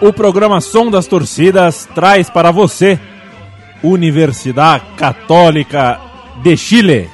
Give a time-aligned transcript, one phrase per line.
[0.00, 3.00] O programa Som das Torcidas traz para você
[3.82, 6.00] Universidade Católica
[6.40, 7.10] de Chile.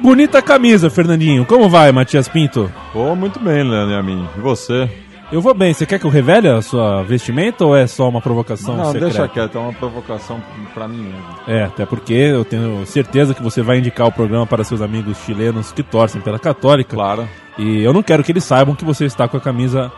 [0.00, 1.44] Bonita camisa, Fernandinho.
[1.44, 2.72] Como vai, Matias Pinto?
[2.92, 4.28] Pô, muito bem, Leandro e a mim.
[4.36, 4.88] E você?
[5.32, 5.74] Eu vou bem.
[5.74, 9.06] Você quer que eu revele a sua vestimenta ou é só uma provocação Não, secreta?
[9.06, 10.40] deixa quieto, é uma provocação
[10.72, 11.24] pra mim mesmo.
[11.48, 15.18] É, até porque eu tenho certeza que você vai indicar o programa para seus amigos
[15.24, 16.94] chilenos que torcem pela Católica.
[16.94, 17.28] Claro.
[17.58, 19.90] E eu não quero que eles saibam que você está com a camisa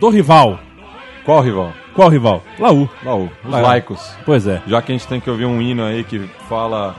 [0.00, 0.58] do rival.
[1.24, 1.72] Qual rival?
[1.94, 2.42] Qual rival?
[2.58, 2.88] Laú.
[3.04, 3.60] Laú, os lá.
[3.60, 4.16] laicos.
[4.24, 4.62] Pois é.
[4.66, 6.96] Já que a gente tem que ouvir um hino aí que fala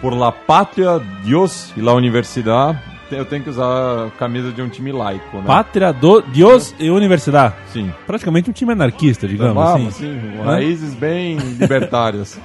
[0.00, 2.78] por la pátria, Dios e la universidade,
[3.10, 5.44] eu tenho que usar a camisa de um time laico, né?
[5.46, 7.54] Pátria do Dios e Universidade.
[7.72, 7.92] Sim.
[8.06, 10.06] Praticamente um time anarquista, digamos Vamos, assim.
[10.06, 12.38] sim, raízes bem libertárias.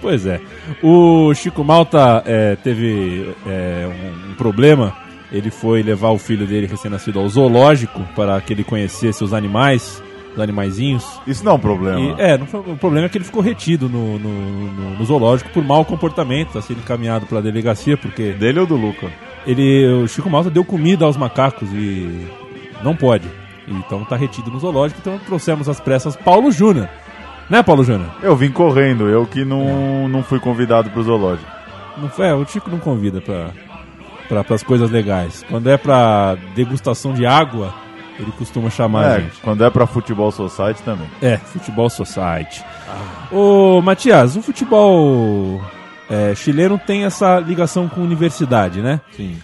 [0.00, 0.40] Pois é.
[0.82, 3.88] O Chico Malta é, teve é,
[4.28, 4.94] um, um problema.
[5.30, 10.02] Ele foi levar o filho dele recém-nascido ao zoológico para que ele conhecesse os animais,
[10.32, 11.04] os animaizinhos.
[11.26, 12.00] Isso não é um problema.
[12.00, 14.28] E, é, não foi- o problema é que ele ficou retido no, no,
[14.72, 18.66] no- no zoológico por mau comportamento, está sendo encaminhado para a delegacia, porque Dele ou
[18.66, 19.08] do Luca?
[19.46, 22.26] Ele, o Chico Malta deu comida aos macacos e
[22.82, 23.28] não pode.
[23.66, 26.88] Então está retido no zoológico, então trouxemos às pressas Paulo Júnior.
[27.50, 28.10] Né, Paulo Júnior?
[28.22, 31.50] Eu vim correndo, eu que não, não fui convidado pro zoológico.
[31.96, 33.50] Não foi, é, o Chico não convida pra,
[34.28, 35.44] pra, as coisas legais.
[35.48, 37.72] Quando é pra degustação de água,
[38.18, 39.40] ele costuma chamar a É, gente.
[39.40, 41.06] quando é pra futebol society também.
[41.22, 42.62] É, Futebol Society.
[43.32, 45.60] Ô, Matias, o futebol
[46.10, 49.00] é, chileno tem essa ligação com universidade, né?
[49.12, 49.36] Sim.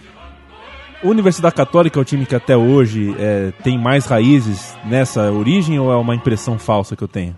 [1.03, 5.91] Universidade Católica é o time que até hoje é, tem mais raízes nessa origem ou
[5.91, 7.37] é uma impressão falsa que eu tenho?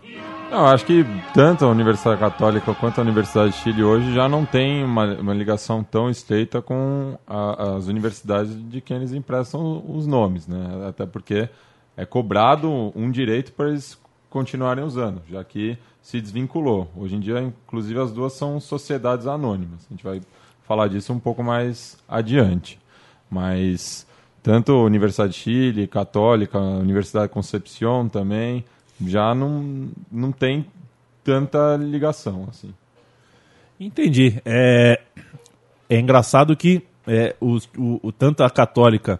[0.49, 4.29] Não, eu acho que tanto a Universidade Católica quanto a Universidade de Chile hoje já
[4.29, 9.83] não tem uma, uma ligação tão estreita com a- as universidades de quem eles emprestam
[9.85, 10.85] os nomes, né?
[10.87, 11.49] Até porque
[11.97, 13.99] é cobrado um direito para eles
[14.29, 16.89] continuarem usando, já que se desvinculou.
[16.95, 19.85] Hoje em dia, inclusive, as duas são sociedades anônimas.
[19.85, 20.21] A gente vai
[20.65, 22.79] falar disso um pouco mais adiante.
[23.29, 24.07] Mas
[24.41, 28.63] tanto a Universidade de Chile, Católica, a Universidade de Concepción também,
[29.05, 30.65] já não, não tem
[31.25, 32.73] tanta ligação assim.
[33.77, 34.41] Entendi.
[34.45, 35.01] É,
[35.89, 37.57] é engraçado que é, o,
[38.01, 39.19] o- tanto a Católica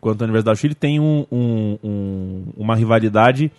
[0.00, 3.52] quanto a Universidade do Chile tem um- um- um- uma rivalidade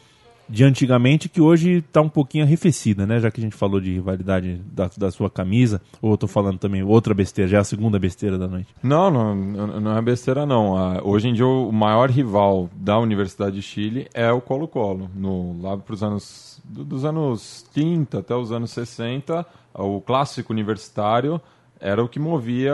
[0.50, 3.20] de antigamente que hoje está um pouquinho arrefecida, né?
[3.20, 6.84] Já que a gente falou de rivalidade da, da sua camisa, ou tô falando também
[6.84, 8.68] outra besteira, já é a segunda besteira da noite.
[8.84, 9.36] Não, não,
[9.80, 10.74] não é besteira não.
[11.04, 15.10] Hoje em dia o maior rival da Universidade de Chile é o Colo-Colo.
[15.16, 20.54] No, lá para os anos do- dos anos 30 até os anos 60, o clássico
[20.54, 21.42] universitário
[21.80, 22.74] era o que movia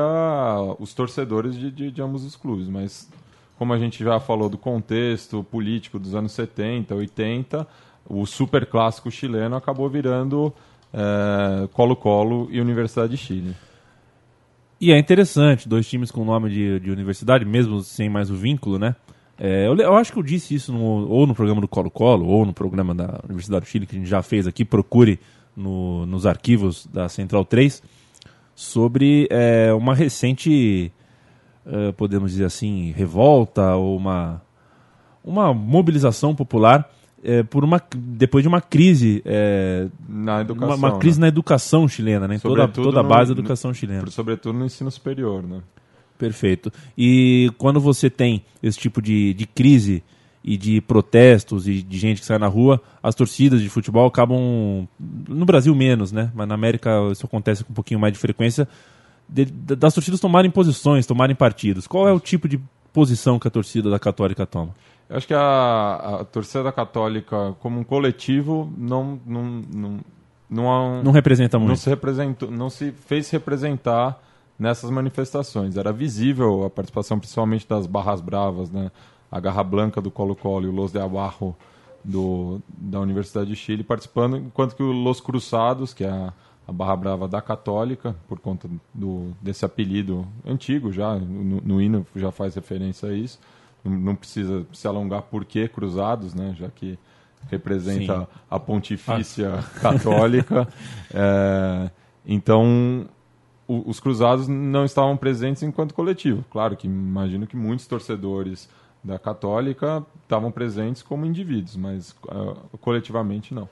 [0.80, 2.68] os torcedores de, de, de ambos os clubes.
[2.68, 3.10] Mas
[3.60, 7.68] como a gente já falou do contexto político dos anos 70, 80,
[8.10, 10.52] o super clássico chileno acabou virando
[10.94, 13.54] eh, Colo-Colo e Universidade de Chile.
[14.82, 18.80] E é interessante, dois times com nome de, de universidade, mesmo sem mais o vínculo,
[18.80, 18.96] né?
[19.38, 22.46] É, eu, eu acho que eu disse isso no- ou no programa do Colo-Colo, ou
[22.46, 25.20] no programa da Universidade do Chile, que a gente já fez aqui, procure
[25.56, 27.84] no- nos arquivos da Central 3,
[28.56, 30.92] sobre é, uma recente,
[31.66, 34.42] é, podemos dizer assim, revolta ou uma,
[35.24, 36.90] uma mobilização popular
[37.24, 40.68] é, por uma, depois de uma crise, é, Na educação.
[40.70, 41.00] uma, uma né?
[41.00, 42.40] crise na educação chilena, né?
[42.40, 44.10] toda, toda a no- base da no- educação chilena.
[44.10, 45.60] Sobretudo no ensino superior, né?
[46.18, 46.72] Perfeito.
[46.98, 50.04] E quando você tem esse tipo de, de crise
[50.44, 54.88] e de protestos e de gente que sai na rua, as torcidas de futebol acabam,
[55.28, 56.32] no Brasil menos, né?
[56.34, 58.68] Mas na América isso acontece com um pouquinho mais de frequência,
[59.30, 61.86] de- de- das torcidas tomarem posições, tomarem partidos.
[61.88, 62.60] Qual é o tipo de
[62.92, 64.74] posição que a torcida da Católica toma?
[65.10, 69.44] Eu acho que a, a torcida da Católica, como um coletivo, não, não,
[69.74, 70.00] não,
[70.50, 71.80] não, há- Não representa não muito.
[71.80, 74.22] se representou, não se fez representar
[74.58, 75.78] nessas manifestações.
[75.78, 78.92] Era visível a participação, principalmente das barras bravas, né?
[79.32, 81.56] A Garra Blanca do Colo-Colo e o Los de Abarro
[82.04, 86.34] do, da Universidade de Chile participando, enquanto que o Los Cruzados, que é a,
[86.70, 92.06] a Barra Brava da Católica, por conta do, desse apelido antigo já, no, no hino
[92.16, 93.40] já faz referência a isso,
[93.84, 96.98] não, não precisa se alongar por que Cruzados, né, já que
[97.50, 98.28] representa Sim.
[98.50, 99.52] a pontifícia
[99.82, 100.68] católica.
[101.12, 101.90] É,
[102.24, 103.08] então,
[103.68, 106.46] o- os cruzados não estavam presentes enquanto coletivo.
[106.52, 108.70] Claro que imagino que muitos torcedores
[109.04, 113.68] da Católica estavam presentes como indivíduos, mas ah, coletivamente não.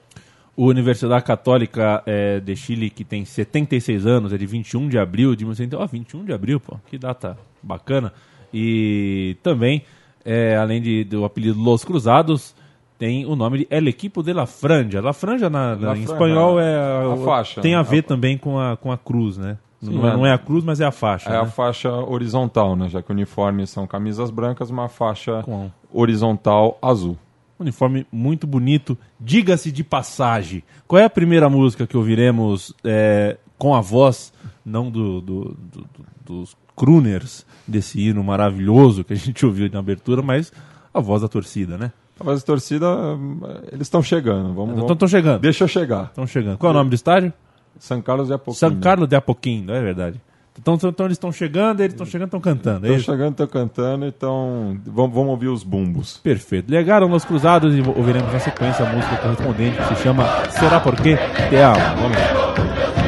[0.57, 5.35] O Universidade Católica é, de Chile, que tem 76 anos, é de 21 de abril
[5.35, 5.79] de 1900.
[5.79, 8.11] Ó, 21 de abril, pô, que data bacana.
[8.51, 9.83] E também,
[10.25, 12.55] é, além de, do apelido Los Cruzados,
[12.97, 14.99] tem o nome de El Equipo de La Franja.
[14.99, 17.61] La Franja, na, na- La em Franja, espanhol, é é a faixa.
[17.61, 19.57] Tem a ver A- também com a, com a cruz, né?
[19.79, 20.13] Sim, não, é, é.
[20.17, 21.29] não é a cruz, mas é a faixa.
[21.29, 21.39] É né?
[21.39, 22.89] a faixa horizontal, né?
[22.89, 27.15] já que uniformes são camisas brancas, uma faixa Com- horizontal azul.
[27.59, 28.97] Uniforme muito bonito.
[29.19, 30.63] Diga-se de passagem.
[30.87, 34.31] Qual é a primeira música que ouviremos é, com a voz,
[34.65, 39.79] não do, do- do- do- dos crooners desse hino maravilhoso que a gente ouviu na
[39.79, 40.51] abertura, mas
[40.93, 41.91] a voz da torcida, né?
[42.19, 43.39] A torcida, hum,
[43.71, 44.53] eles estão chegando.
[44.53, 45.39] Vamos, Então vamos- estão chegando.
[45.41, 46.05] Deixa eu chegar.
[46.05, 46.57] Estão chegando.
[46.57, 47.31] Qual é o nome do estádio?
[47.79, 48.57] São Carlos de Apoquim.
[48.57, 50.19] São Carlos de Apoquindo, é verdade.
[50.59, 52.85] Então, então eles estão chegando, eles estão chegando, estão cantando.
[52.85, 53.05] É Estão isso?
[53.11, 56.17] chegando, estão cantando, então vamos, vamos ouvir os bumbos.
[56.23, 56.69] Perfeito.
[56.71, 61.15] Legaram nos cruzados e ouviremos na sequência a música correspondente que se chama Será Porque
[61.15, 61.75] Te Amo.
[62.01, 63.06] Vamos lá.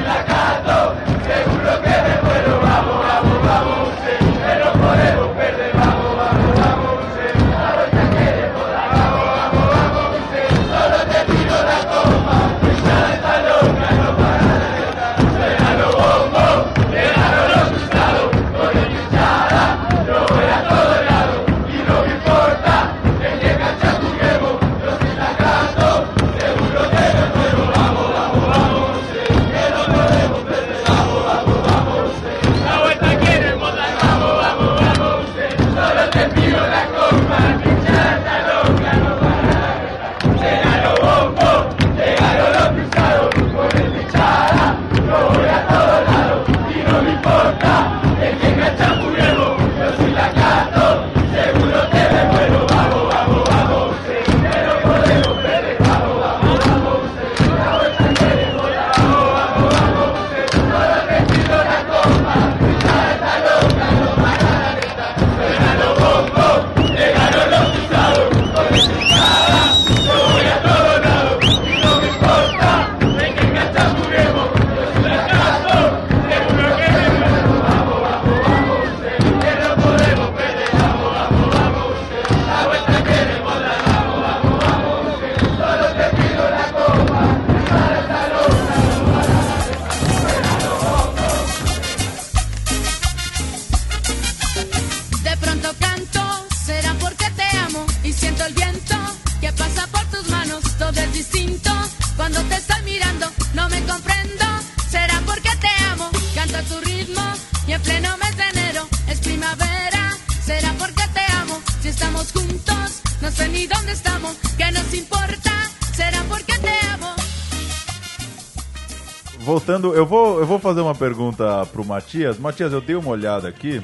[119.87, 122.37] Eu vou, eu vou fazer uma pergunta pro Matias.
[122.37, 123.81] Matias, eu dei uma olhada aqui.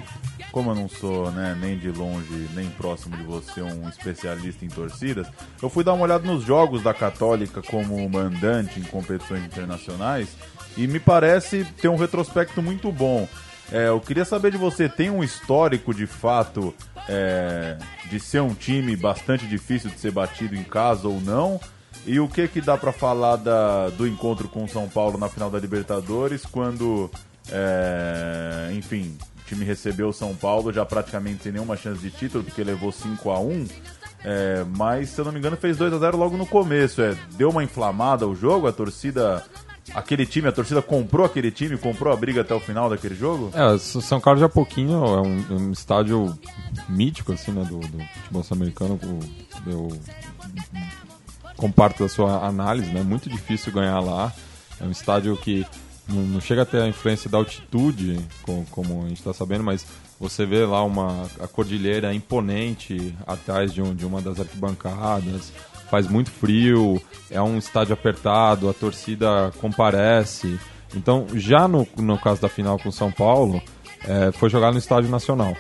[0.52, 4.70] Como eu não sou né, nem de longe, nem próximo de você, um especialista em
[4.70, 5.28] torcidas,
[5.62, 10.30] eu fui dar uma olhada nos jogos da Católica como mandante em competições internacionais
[10.78, 13.28] e me parece ter um retrospecto muito bom.
[13.72, 16.74] É, eu queria saber de você, tem um histórico de fato
[17.10, 17.78] é,
[18.10, 21.60] de ser um time bastante difícil de ser batido em casa ou não?
[22.06, 25.28] E o que que dá pra falar da, do encontro com o São Paulo na
[25.28, 27.10] final da Libertadores, quando,
[27.52, 32.44] é, enfim, o time recebeu o São Paulo já praticamente sem nenhuma chance de título,
[32.44, 33.66] porque levou 5 a 1
[34.26, 37.00] é, mas, se eu não me engano, fez 2 a 0 logo no começo.
[37.00, 39.44] É, deu uma inflamada o jogo, a torcida...
[39.94, 43.52] Aquele time, a torcida comprou aquele time, comprou a briga até o final daquele jogo?
[43.54, 46.36] É, São Carlos de Apoquinho é um, um estádio
[46.90, 49.00] mítico, assim, né, do, do futebol sul-americano.
[51.56, 54.32] Comparto a sua análise, né, muito difícil ganhar lá.
[54.80, 55.66] É um estádio que
[56.08, 59.86] não, chega a ter a influência da altitude, co- como, a gente está sabendo, mas
[60.20, 65.52] você vê lá uma a cordilheira imponente atrás de, um, de uma das arquibancadas,
[65.90, 70.60] faz muito frio, é um estádio apertado, a torcida comparece.
[70.96, 73.62] Então, já no, no caso da final com São Paulo,
[74.08, 75.56] é, foi jogado no Estádio Nacional.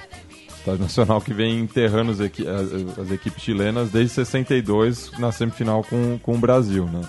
[0.65, 5.83] Estádio Nacional que vem enterrando as, equi- as- as equipes chilenas desde 62 na semifinal
[5.83, 7.01] com, com o Brasil, né?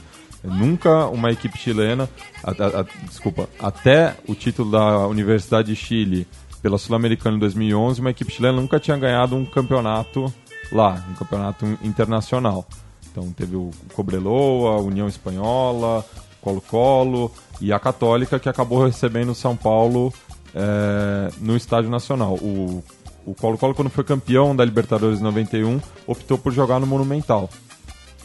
[0.44, 2.08] Nunca uma equipe chilena,
[2.44, 6.26] a- a- a- desculpa, até o título da Universidade de Chile
[6.60, 10.32] pela Sul-Americana em 2011, uma equipe chilena nunca tinha ganhado um campeonato
[10.70, 12.66] lá, um campeonato internacional.
[13.10, 16.04] Então teve o Cobreloa, a União Espanhola,
[16.42, 20.12] Colo-Colo e a Católica que acabou recebendo o São Paulo
[20.54, 22.34] eh, no Estádio Nacional.
[22.34, 22.84] O
[23.26, 27.50] o Colo-Colo, quando foi campeão da Libertadores em 91, optou por jogar no Monumental.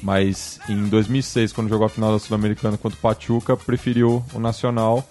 [0.02, 5.04] Mas em 2006, quando jogou a final da Sul-Americana contra o Pachuca, preferiu o Nacional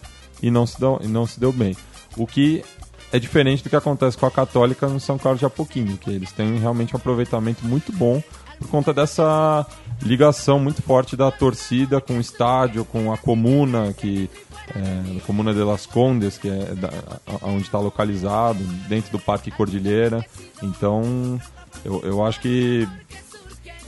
[0.42, 1.76] e não, se deu, e não se deu bem.
[2.16, 2.64] O que
[3.12, 6.32] é diferente do que acontece com a Católica no São Carlos de Apoquinho, que eles
[6.32, 8.22] têm realmente um aproveitamento muito bom
[8.58, 9.66] por conta dessa
[10.02, 14.30] ligação muito forte da torcida com o estádio, com a comuna, que
[14.74, 16.88] é, a comuna de Las Condes, que é da,
[17.26, 20.24] a- onde está localizado, dentro do Parque Cordilheira.
[20.62, 21.40] Então,
[21.84, 22.86] eu, eu acho que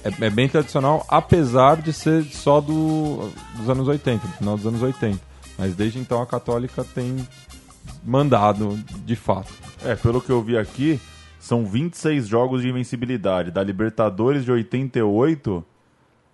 [0.05, 4.67] é, é bem tradicional, apesar de ser só do, dos anos 80, do final dos
[4.67, 5.19] anos 80.
[5.59, 7.17] Mas desde então a Católica tem
[8.05, 9.53] mandado, de fato.
[9.85, 11.01] É, pelo que eu vi aqui,
[11.39, 15.65] são 26 jogos de invencibilidade, da Libertadores de 88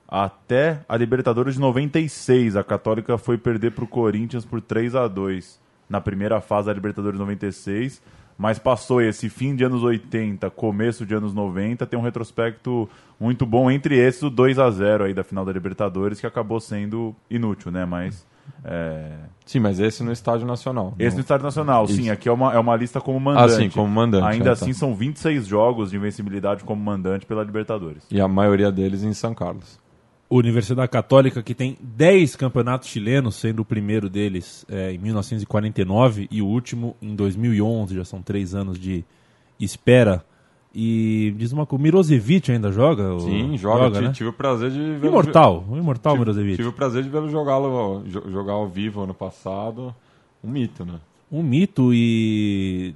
[0.08, 2.56] até a Libertadores de 96.
[2.56, 7.18] A Católica foi perder pro Corinthians por 3 a 2 na primeira fase da Libertadores
[7.20, 8.02] 96,
[8.36, 12.88] mas passou esse fim de anos 80, começo de anos 90, tem um retrospecto
[13.18, 16.60] muito bom entre esses o 2 a 0 aí da final da Libertadores que acabou
[16.60, 18.26] sendo inútil, né, mas
[18.64, 19.12] é,
[19.46, 20.94] Sim, mas esse no Estádio Nacional.
[20.98, 21.94] esse no Não- Estádio Nacional, Isso.
[21.94, 23.52] sim, aqui é uma, é uma lista como mandante.
[23.52, 24.78] Ah, sim, como mandante, Ainda é, assim, tá.
[24.78, 28.04] são 26 jogos de invencibilidade como mandante pela Libertadores.
[28.10, 29.78] E a maioria deles em São Carlos.
[30.30, 36.42] Universidade Católica, que tem 10 campeonatos chilenos, sendo o primeiro deles é, em 1949 e
[36.42, 37.94] o último em 2011.
[37.94, 39.04] Já são três anos de
[39.58, 40.22] espera.
[40.74, 43.18] E diz uma coisa, o Mirosevic ainda joga?
[43.20, 43.98] Sim, joga.
[43.98, 44.12] Ti- né?
[44.12, 46.56] Tive o prazer de vê-lo- Imortal, o imortal Tive, Mirosevic.
[46.56, 49.94] tive o prazer de vê-lo jogá-lo jo- jogar ao vivo ano passado.
[50.44, 51.00] Um mito, né?
[51.32, 52.94] um mito e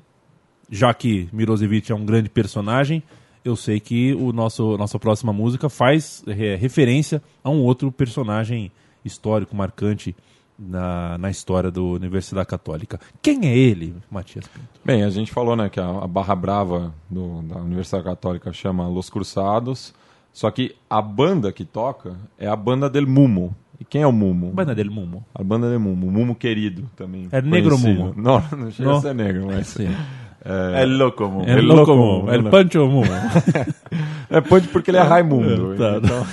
[0.70, 3.02] já que Mirosevic é um grande personagem,
[3.44, 8.70] eu sei que o nosso nossa próxima música faz é, referência a um outro personagem
[9.04, 10.14] histórico marcante
[10.58, 13.00] na, na história da Universidade Católica.
[13.20, 14.68] Quem é ele, Matias Pinto?
[14.84, 18.87] Bem, a gente falou né, que a, a Barra Brava do- da Universidade Católica chama
[18.87, 19.92] Los Cruzados,
[20.32, 23.56] só que a banda que toca é a banda del Mumo.
[23.80, 24.52] E quem é o Mumo?
[24.52, 25.25] Banda dele, Mumo.
[25.34, 27.26] A banda del Mumo, Mumo querido também.
[27.32, 27.76] É negro.
[27.76, 28.14] Mumo.
[28.16, 28.99] Não, não chega Não?
[28.99, 29.66] a ser negro, mas...
[29.66, 29.88] Sim.
[30.44, 31.49] É, louco, mano.
[31.49, 31.96] É El louco Loco.
[31.96, 32.50] Mumo, É né?
[32.50, 33.04] Pancho Mumo.
[34.30, 35.75] É pode porque ele é Raimundo.
[35.75, 35.96] É, tá.
[35.99, 36.26] Então,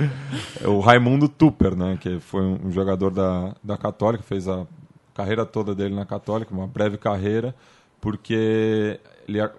[0.64, 1.98] é o Raimundo Tupper, né?
[2.00, 4.66] Que foi um jogador da, da Católica, fez a
[5.14, 7.54] carreira toda dele na Católica, uma breve carreira,
[8.00, 8.98] porque
[9.28, 9.50] ele a-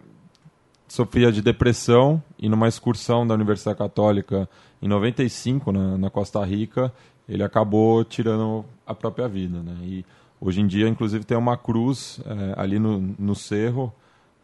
[0.88, 4.50] sofria de depressão e numa excursão da Universidade Católica
[4.82, 6.92] em 95, na, na Costa Rica,
[7.28, 9.76] ele acabou tirando a própria vida, né?
[9.84, 10.06] E
[10.40, 13.94] hoje em dia, inclusive, tem uma cruz eh, ali no, no cerro,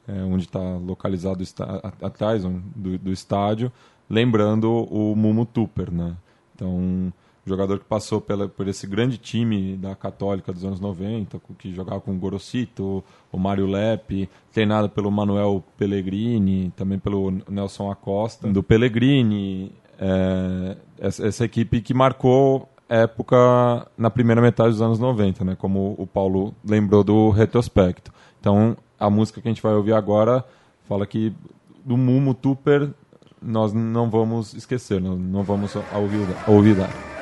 [0.07, 1.43] é, onde está localizado
[2.01, 3.71] atrás do, do estádio,
[4.09, 6.15] lembrando o Mumu Tupper, né?
[6.53, 7.11] Então, um
[7.45, 11.73] jogador que passou pela, por esse grande time da Católica dos anos 90, com- que
[11.73, 18.47] jogava com o Gorosito, o Mário Lepe, treinado pelo Manuel Pellegrini, também pelo Nelson Acosta,
[18.49, 23.35] do Pellegrini, é, essa, essa equipe que marcou época
[23.97, 25.55] na primeira metade dos anos 90, né?
[25.57, 28.11] Como o Paulo lembrou do retrospecto.
[28.39, 30.45] Então, a música que a gente vai ouvir agora
[30.87, 31.33] fala que
[31.83, 32.89] do Mumu Tupper
[33.41, 35.75] nós não vamos esquecer, não, vamos
[36.47, 37.12] olvidar.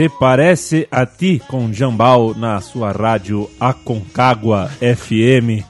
[0.00, 5.62] Se parece a ti com Jambal na sua rádio Aconcagua FM.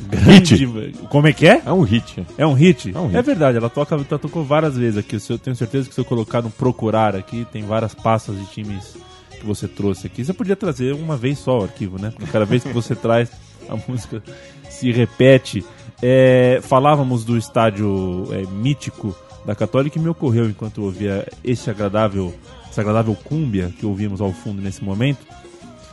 [0.00, 0.92] Grande...
[1.08, 1.62] Como é que é?
[1.64, 2.26] É um hit.
[2.36, 2.90] É um hit?
[2.92, 3.22] É um hit.
[3.22, 5.18] verdade, ela toca, ela tocou várias vezes aqui.
[5.30, 8.96] Eu tenho certeza que se eu colocar no procurar aqui, tem várias pastas de times
[9.38, 10.24] que você trouxe aqui.
[10.24, 12.10] Você podia trazer uma vez só o arquivo, né?
[12.10, 13.30] Porque cada vez que você traz,
[13.68, 14.20] a música
[14.68, 15.64] se repete.
[16.02, 19.14] É, falávamos do estádio é, mítico
[19.46, 22.34] da Católica e me ocorreu enquanto eu ouvia esse agradável,
[22.70, 25.18] essa agradável cúmbia que ouvimos ao fundo nesse momento.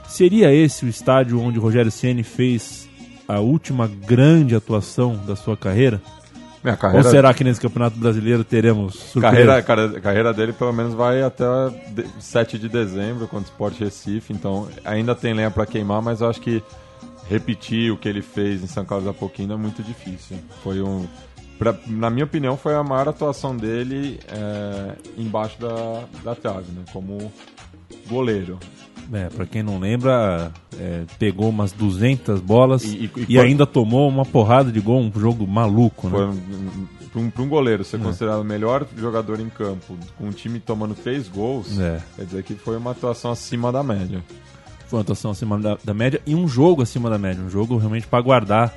[0.08, 2.88] Seria esse o estádio onde Rogério Ceni fez
[3.28, 6.02] a última grande atuação da sua carreira?
[6.64, 9.62] Minha Ou carreira, será que nesse Campeonato Brasileiro teremos surpresa?
[9.62, 11.46] carreira, carreira dele pelo menos vai até
[11.90, 16.22] de- 7 de dezembro contra o Sport Recife, então ainda tem lenha pra queimar, mas
[16.22, 16.63] eu acho que
[17.30, 20.38] repetir o que ele fez em São Carlos da Pouquinho é muito difícil.
[20.63, 21.06] Foi um,
[21.58, 26.84] pra- na minha opinião, foi a maior atuação dele é, embaixo da, da trave, né?
[26.93, 27.32] Como
[28.10, 28.58] goleiro.
[29.13, 33.65] É, pra quem não lembra, é, pegou umas 200 bolas E- e, e- e ainda
[33.65, 36.17] tomou uma porrada de gol, um jogo maluco, né?
[36.17, 40.32] um, pra um, pra um goleiro ser considerado o melhor jogador em campo, com um
[40.32, 42.02] time tomando três gols, É.
[42.17, 44.22] quer dizer que foi uma atuação acima da média.
[44.88, 47.41] Foi uma atuação acima da, da média e um jogo acima da média.
[47.41, 48.74] Um jogo realmente pra guardar.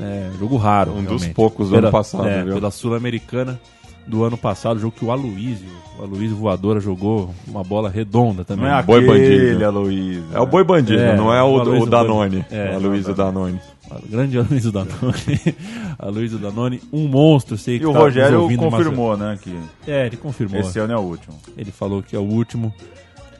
[0.00, 0.92] É, jogo raro.
[0.92, 1.34] Um dos realmente.
[1.34, 2.54] poucos do Pela- ano passado, É, viu?
[2.54, 3.60] pela Sul-Americana
[4.06, 8.64] do ano passado, jogo que o Aloísio, o Aloísio Voadora jogou uma bola redonda também.
[8.66, 9.64] Não é Boi aquele, bandido.
[9.66, 10.24] Aloysio.
[10.32, 12.44] É o boi bandido, É, não é o, o Aloysio o Danone.
[12.50, 13.60] É, o Aloysio Danone.
[13.90, 15.40] O Grande Aloysio Danone.
[15.98, 17.56] Aloysio Danone, um monstro.
[17.58, 19.54] Sei E que o tá Rogério mas- confirmou, né, que
[19.86, 20.60] É, ele confirmou.
[20.60, 21.34] esse ano é o último.
[21.56, 22.72] Ele falou que é o último.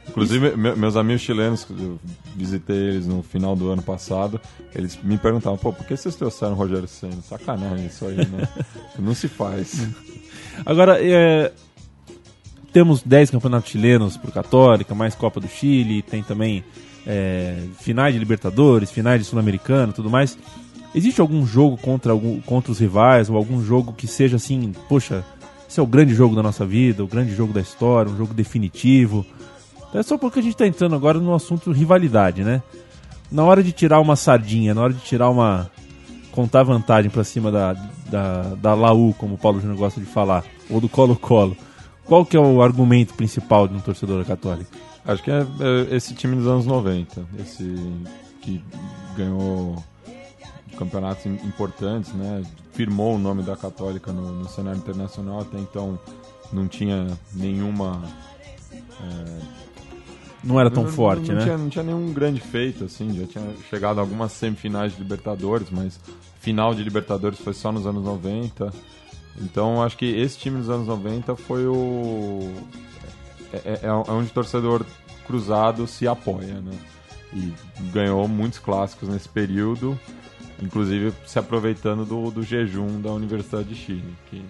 [0.09, 1.99] Inclusive, me- meus amigos chilenos, eu
[2.35, 4.39] visitei eles no final do ano passado,
[4.75, 7.21] eles me perguntavam, pô, por que vocês trouxeram o Rogério Senna?
[7.21, 8.47] Sacanagem isso aí, né?
[8.97, 9.87] não se faz.
[10.65, 11.51] Agora, é,
[12.73, 16.63] temos 10 campeonatos chilenos pro Católica, mais Copa do Chile, tem também
[17.07, 20.37] é, finais de Libertadores, finais de Sul-Americano tudo mais.
[20.93, 25.23] Existe algum jogo contra, algum, contra os rivais, ou algum jogo que seja assim, poxa,
[25.69, 28.33] esse é o grande jogo da nossa vida, o grande jogo da história, um jogo
[28.33, 29.23] definitivo?
[29.93, 32.61] É só porque a gente tá entrando agora no assunto rivalidade, né?
[33.31, 35.69] Na hora de tirar uma sardinha, na hora de tirar uma.
[36.31, 37.73] contar vantagem pra cima da,
[38.09, 41.55] da, da Laú, como o Paulo Júnior gosta de falar, ou do Colo-Colo,
[42.05, 44.69] qual que é o argumento principal de um torcedor da Católica?
[45.05, 45.39] Acho que é,
[45.91, 47.63] é esse time dos anos 90, esse
[48.41, 48.63] que
[49.17, 49.75] ganhou
[50.77, 52.43] campeonatos im- importantes, né?
[52.73, 55.99] Firmou o nome da Católica no, no cenário internacional, até então
[56.53, 58.01] não tinha nenhuma
[60.43, 61.43] Não era tão Não- forte, não né?
[61.43, 63.13] Tinha, não tinha nenhum grande feito, assim.
[63.19, 65.99] Já tinha chegado a algumas semifinais de Libertadores, mas
[66.39, 68.73] final de Libertadores foi só nos anos 90.
[69.41, 72.51] Então acho que esse time dos anos 90 foi o.
[73.51, 74.85] É, é- é onde o torcedor
[75.25, 76.71] cruzado se apoia, né?
[77.33, 77.53] E
[77.91, 79.99] ganhou muitos clássicos nesse período,
[80.61, 84.43] inclusive se aproveitando do, do jejum da Universidade de Chile, que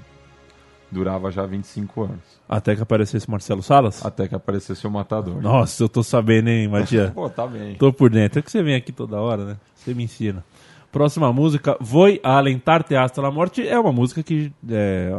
[0.92, 2.40] durava já 25 anos.
[2.48, 4.06] Até que aparecesse Marcelo Salas?
[4.06, 5.42] Até que aparecesse o Matador.
[5.42, 7.12] Nossa, eu tô sabendo, hein, Matias?
[7.14, 7.76] Pô, tá bem.
[7.76, 8.40] Tô por dentro.
[8.40, 9.58] É que você vem aqui toda hora, né?
[9.76, 10.44] Você me ensina.
[10.92, 15.12] Próxima música, Voi alentar-te hasta la morte, é uma música que é,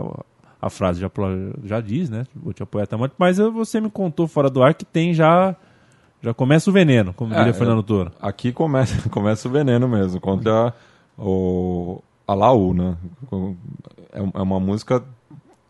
[0.60, 1.08] a frase já,
[1.64, 2.26] já diz, né?
[2.34, 5.14] Vou te apoiar até a morte, mas você me contou fora do ar que tem
[5.14, 5.54] já.
[6.22, 8.12] Já começa o veneno, como diria É, Fernando eu- Toro.
[8.20, 10.74] Aqui começa, começa o veneno mesmo, contra
[11.16, 12.96] o a Laú, né?
[14.12, 15.02] É é uma música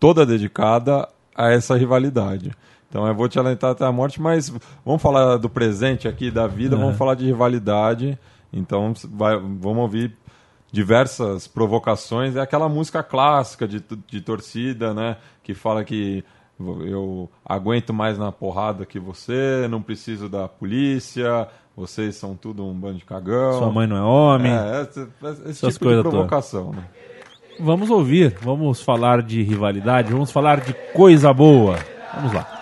[0.01, 2.51] toda dedicada a essa rivalidade.
[2.89, 4.53] Então eu vou te alentar até a morte, mas
[4.85, 8.19] vamos falar do presente aqui, da vida, vamos falar de rivalidade.
[8.53, 10.17] Então vai- vamos ouvir
[10.73, 12.35] diversas provocações.
[12.35, 15.17] É aquela música clássica de, de torcida, né?
[15.43, 16.25] Que fala que
[16.59, 22.75] eu aguento mais na porrada que você, não preciso da polícia, vocês são tudo um
[22.75, 23.59] bando de cagão.
[23.59, 24.53] Sua mãe não é homem.
[24.53, 26.85] É, esse, esse Essas tipo coisas de provocação, né?
[27.63, 31.79] Vamos ouvir, vamos falar de rivalidade, vamos falar de coisa boa.
[32.15, 32.60] Vamos lá.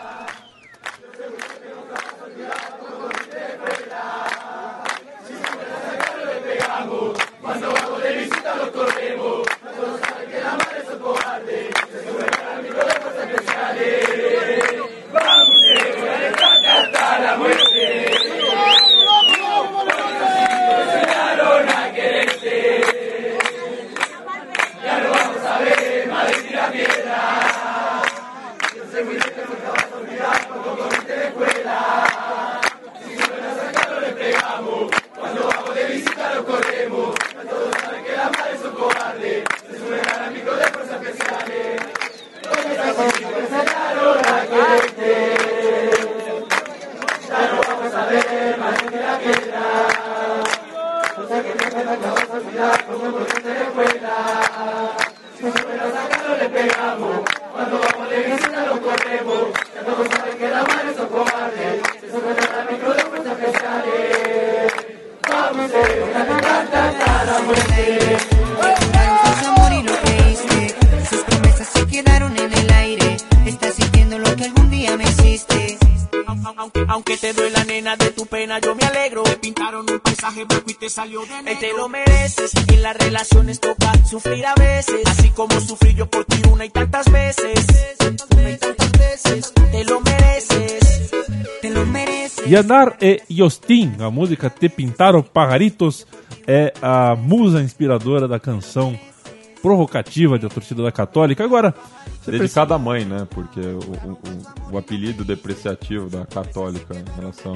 [92.48, 96.06] Yanar e Yostin, a música Te Pintaram Pajaritos,
[96.46, 98.98] é a musa inspiradora da canção
[99.62, 101.44] provocativa da torcida da Católica.
[101.44, 101.74] Agora,
[102.26, 103.26] Dedicada à mãe, né?
[103.30, 107.54] Porque o, o- o- apelido depreciativo da Católica em relação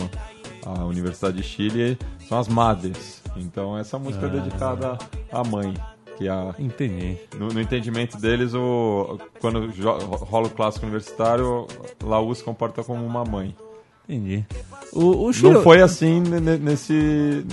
[0.64, 3.22] à Universidade de Chile são as madres.
[3.36, 4.96] Então essa música é dedicada
[5.30, 5.74] à mãe.
[6.16, 7.16] Que é a, Entendi.
[7.38, 9.70] no, no entendimento deles, o, quando
[10.24, 11.66] rola o clássico universitário,
[12.02, 13.54] Laú se comporta como uma mãe.
[14.08, 14.44] Entendi.
[14.92, 17.44] O, o Chile- Não foi assim ne- ne- nesse,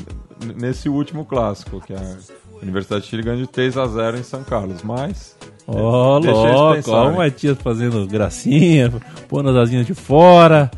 [0.56, 2.18] nesse último clássico, que a
[2.62, 6.92] Universidade de Chile ganhou de 3 a 0 em São Carlos, mas Ó, eles louco,
[6.92, 8.92] ó o Matias fazendo gracinha,
[9.28, 10.70] pondo as asinhas de fora.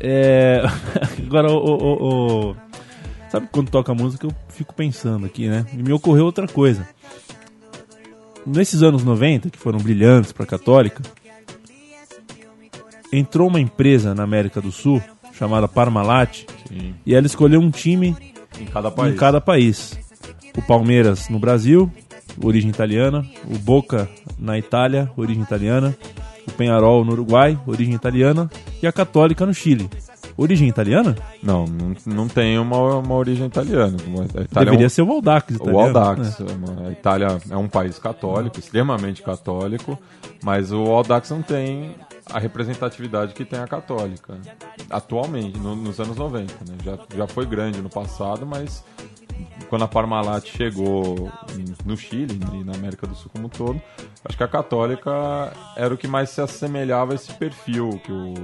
[0.00, 0.62] É...
[1.24, 2.56] Agora, o, o- o-
[3.30, 5.66] Sabe quando toca música eu fico pensando aqui, né?
[5.72, 6.86] E me ocorreu outra coisa.
[8.46, 11.02] Nesses anos 90, que foram brilhantes para a Católica,
[13.12, 16.44] entrou uma empresa na América do Sul chamada Parmalat
[17.04, 18.16] e ela escolheu um time
[18.60, 19.14] em cada país.
[19.14, 19.98] em cada país.
[20.56, 21.90] O Palmeiras no Brasil,
[22.42, 23.24] origem italiana.
[23.44, 25.94] O Boca na Itália, origem italiana.
[26.46, 28.50] O Penharol no Uruguai, origem italiana.
[28.82, 29.90] E a Católica no Chile.
[30.38, 31.16] Origem italiana?
[31.42, 33.96] Não, não, não tem uma, uma origem italiana.
[34.50, 35.98] Deveria é um, ser o Aldax o italiano.
[35.98, 36.38] Aldax.
[36.40, 36.88] né?
[36.88, 39.98] A Itália é um país católico, extremamente católico,
[40.42, 41.94] mas o Aldax não tem
[42.30, 44.38] a representatividade que tem a católica.
[44.90, 46.52] Atualmente, no- nos anos 90.
[46.68, 46.76] Né?
[46.84, 48.84] Já, já foi grande no passado, mas
[49.68, 51.30] quando a Parmalat chegou
[51.84, 53.80] no Chile e na América do Sul como um todo,
[54.24, 58.34] acho que a católica era o que mais se assemelhava a esse perfil que o,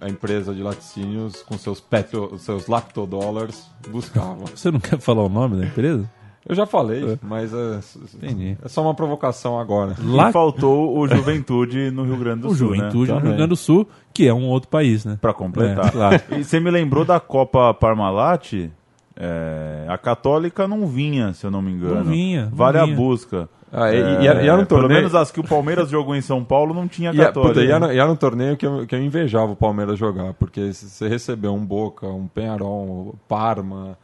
[0.00, 4.44] a, a empresa de laticínios com seus, petro, seus lactodólares buscava.
[4.54, 6.10] Você não quer falar o nome da empresa?
[6.46, 7.80] Eu já falei, mas é,
[8.16, 8.58] Entendi.
[8.62, 9.94] é só uma provocação agora.
[10.04, 12.76] Lá E faltou o Juventude no Rio Grande do o Sul, né?
[12.76, 13.28] Juventude no Também.
[13.30, 15.18] Rio Grande do Sul, que é um outro país, né?
[15.20, 15.86] Pra completar.
[15.86, 16.20] É, claro.
[16.38, 18.68] E você me lembrou da Copa Parmalat?
[19.16, 21.96] É, a Católica não vinha, se eu não me engano.
[21.96, 22.96] Não vinha, não Vale a vinha.
[22.96, 23.48] busca.
[23.72, 26.20] Ah, e- era- e era um Pelo torneio- menos as que o Palmeiras jogou em
[26.20, 27.54] São Paulo não tinha E, é- Católica.
[27.54, 30.32] puta, e era, e era um torneio que eu, que eu invejava o Palmeiras jogar,
[30.34, 33.96] porque se você recebeu um Boca, um Penharol, um Parma,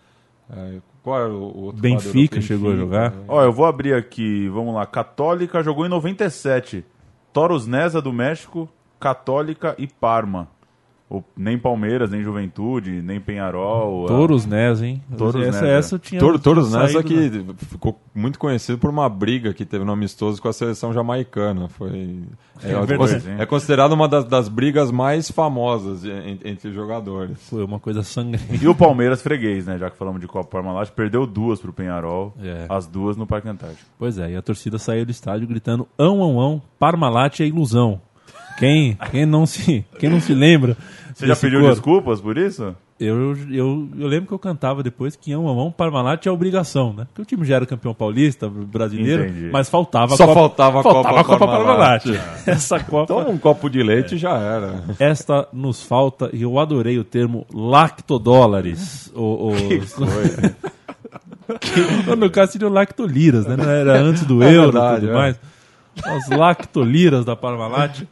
[0.53, 0.79] é,
[1.11, 3.12] qual era o outro Benfica chegou a jogar.
[3.27, 4.87] Ó, eu vou abrir aqui, vamos lá.
[4.87, 6.85] Católica jogou em 97.
[7.33, 8.68] Toros Neza do México,
[9.01, 10.49] Católica e Parma.
[11.12, 14.07] O- nem Palmeiras, nem Juventude, nem Penharol.
[14.07, 15.03] Touros Nes, hein?
[15.18, 15.77] Touros essa, Nes, é.
[15.79, 16.20] essa tinha.
[16.20, 19.90] Tor- Toros nessa saído da- que ficou muito conhecido por uma briga que teve no
[19.90, 21.68] amistoso com a seleção jamaicana.
[21.68, 22.20] Foi,
[22.62, 27.37] é, É verdade, é considerado uma das, das brigas mais famosas en- entre os jogadores.
[27.51, 28.55] Foi uma coisa sangrenta.
[28.62, 29.79] E o Palmeiras freguês, né?
[29.79, 32.66] Já que falamos de Copa Parmalat, perdeu duas pro Penharol, É.
[32.68, 33.83] as duas no Parque Antártico.
[33.99, 38.01] Pois é, e a torcida saiu do estádio gritando ão, ão, ão, Parmalat é ilusão.
[38.59, 40.77] Quem, quem, não, se, quem não se lembra
[41.20, 42.74] Você já pediu desculpas por isso?
[42.98, 46.92] Eu, eu, eu lembro que eu cantava depois que ão, ão, ão, Parmalat é obrigação,
[46.92, 47.06] né?
[47.06, 49.48] Porque o time já era campeão paulista, brasileiro, Entendi.
[49.50, 52.02] mas faltava Só a Copa, faltava a faltava Copa a Copa Parmalat.
[52.04, 52.44] Parmalat.
[52.46, 54.85] Essa Copa, Toma um copo de leite e já era.
[54.98, 59.11] esta nos falta, e eu adorei o termo lactodólares.
[59.14, 59.54] O, o,
[62.16, 63.56] no caso seria o lactoliras, né?
[63.56, 65.14] Não era antes do É euro e tudo é.
[65.14, 65.40] mais.
[66.04, 68.02] As lactoliras da Parmalat.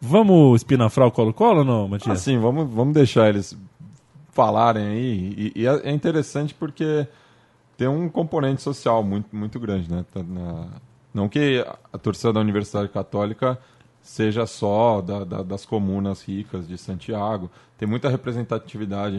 [0.00, 2.20] Vamos espinafrar o colo-colo ou não, Matias?
[2.20, 3.56] Assim, vamos, vamos deixar eles
[4.32, 5.52] falarem aí.
[5.54, 7.06] E, e é é interessante porque
[7.76, 10.04] tem um componente social muito, muito grande, né?
[10.12, 10.20] Tá
[11.12, 13.58] não que a torcida da Universidade Católica
[14.00, 17.50] seja só da- da- das comunas ricas de Santiago.
[17.76, 19.16] Tem muita representatividade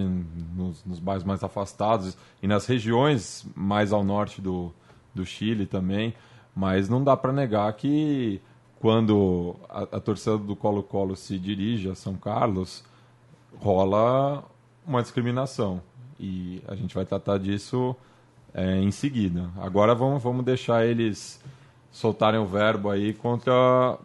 [0.56, 4.72] nos, nos bairros mais afastados e nas regiões mais ao norte do,
[5.13, 6.13] do Chile também.
[6.56, 8.42] Mas não dá para negar que
[8.80, 12.84] quando a, a torcida do Colo-Colo se dirige a São Carlos,
[13.58, 14.44] rola
[14.86, 15.82] uma discriminação.
[16.20, 17.96] E a gente vai tratar disso
[18.54, 19.50] é, em seguida.
[19.58, 21.42] Agora vamos, vamos deixar eles
[21.92, 23.98] soltarem o verbo aí contra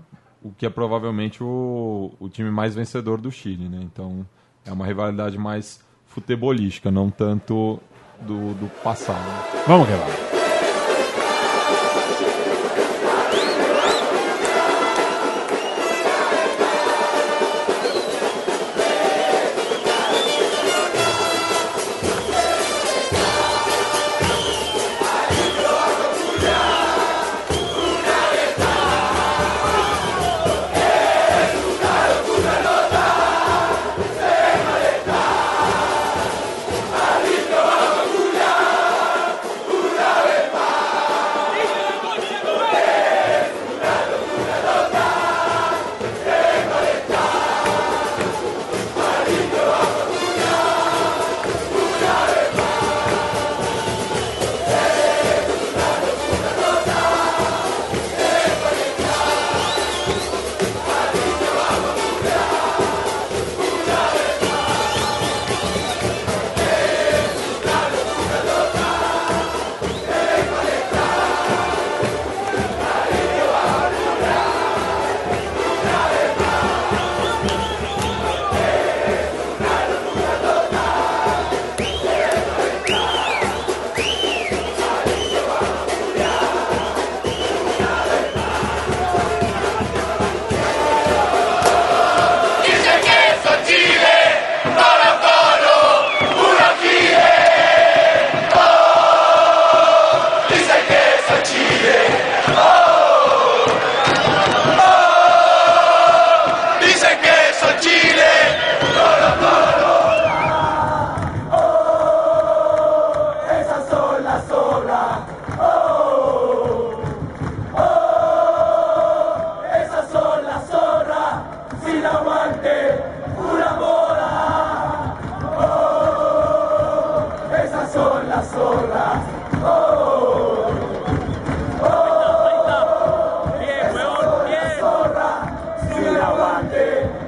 [0.43, 3.69] o que é provavelmente o, o time mais vencedor do Chile.
[3.69, 3.81] Né?
[3.83, 4.27] Então
[4.65, 7.81] é uma rivalidade mais futebolística, não tanto
[8.21, 9.25] do, do passado.
[9.67, 10.24] Vamos, Renato.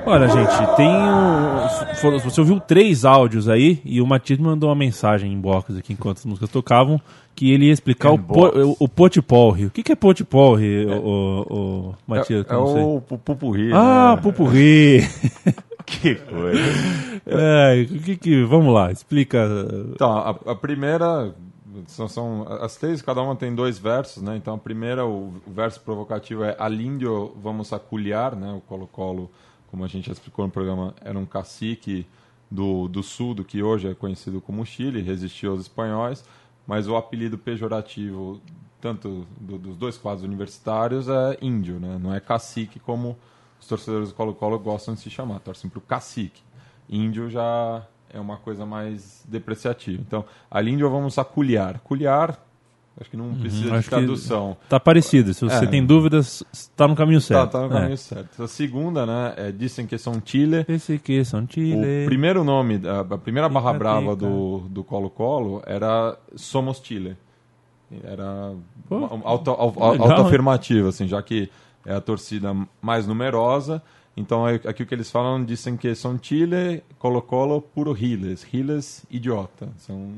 [0.07, 2.21] Olha, gente, tem um.
[2.23, 5.93] Você ouviu três áudios aí e o Matias me mandou uma mensagem em box aqui
[5.93, 7.01] enquanto as músicas tocavam
[7.35, 8.47] que ele ia explicar o, po,
[8.81, 9.67] o, potipolri.
[9.67, 12.47] O que, que é potipolri, o, o, o Matias?
[12.47, 12.83] É, sei.
[12.83, 13.71] o pu- pupurri.
[13.75, 14.23] Ah, né?
[14.23, 15.01] pupurri.
[15.87, 16.61] Que coisa.
[17.25, 18.43] É, o que que.
[18.43, 19.47] Vamos lá, explica.
[19.95, 21.33] Então, a, a primeira.
[21.87, 24.37] São, são as três, cada uma tem dois versos, né?
[24.37, 28.53] Então, a primeira, o, o verso provocativo é Alíndio vamos aculiar, né?
[28.53, 29.31] O Colo-Colo,
[29.71, 32.07] como a gente já explicou no programa, era um cacique
[32.51, 36.25] do, do sul, do que hoje é conhecido como Chile, resistiu aos espanhóis,
[36.67, 38.41] mas o apelido pejorativo,
[38.81, 41.99] tanto do- dos dois quadros universitários, é índio, né?
[42.01, 43.17] Não é cacique como
[43.61, 46.43] os torcedores do Colo-Colo gostam de se chamar, torcem para o cacique.
[46.89, 50.01] Índio já é uma coisa mais depreciativa.
[50.01, 51.81] Então, ali índio vamos a culiar.
[51.81, 52.39] Culiar,
[53.01, 54.57] acho que não precisa de Uhum, que- tradução.
[54.69, 55.33] Tá parecido.
[55.35, 55.67] Se você É.
[55.67, 56.43] tem dúvidas,
[56.75, 57.53] tá no caminho Tá, certo.
[57.53, 57.69] tá no É.
[57.81, 58.43] caminho certo.
[58.43, 60.65] A segunda, né, é Dizem que são Chile.
[60.69, 62.05] Esse aqui são Chile.
[62.05, 64.27] O primeiro nome, a, a primeira barra Tica, brava tica.
[64.27, 67.17] do do Colo-Colo era Somos Chile.
[68.03, 68.53] Era
[68.89, 71.49] Pô, uma- auto, au- legal, autoafirmativo, assim, já que
[71.85, 73.81] é a torcida mais numerosa.
[74.17, 78.43] Então, é- aqui o que eles falam, dizem que são Chile, Colo-Colo, puro Riles.
[78.43, 79.69] Riles, idiota.
[79.77, 80.11] São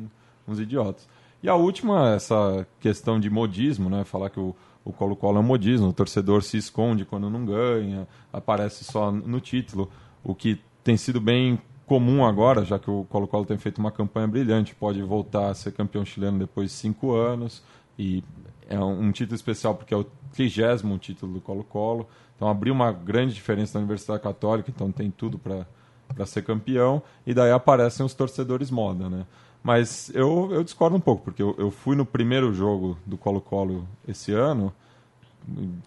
[0.46, 1.06] uns idiotas.
[1.42, 4.04] E a última, essa questão de modismo, né?
[4.04, 8.08] Falar que o, o Colo-Colo é um modismo, o torcedor se esconde quando não ganha,
[8.32, 9.90] aparece só no título,
[10.24, 14.26] o que tem sido bem comum agora, já que o Colo-Colo tem feito uma campanha
[14.26, 17.62] brilhante, pode voltar a ser campeão chileno depois de cinco anos,
[17.98, 18.22] e
[18.68, 23.34] é um, título especial porque é o trigésimo título do Colo-Colo, então abriu uma grande
[23.34, 25.66] diferença na Universidade Católica, então tem tudo para
[26.14, 29.26] para ser campeão, e daí aparecem os torcedores moda, né?
[29.62, 33.86] Mas eu, eu discordo um pouco, porque eu, eu fui no primeiro jogo do Colo-Colo
[34.06, 34.72] esse ano,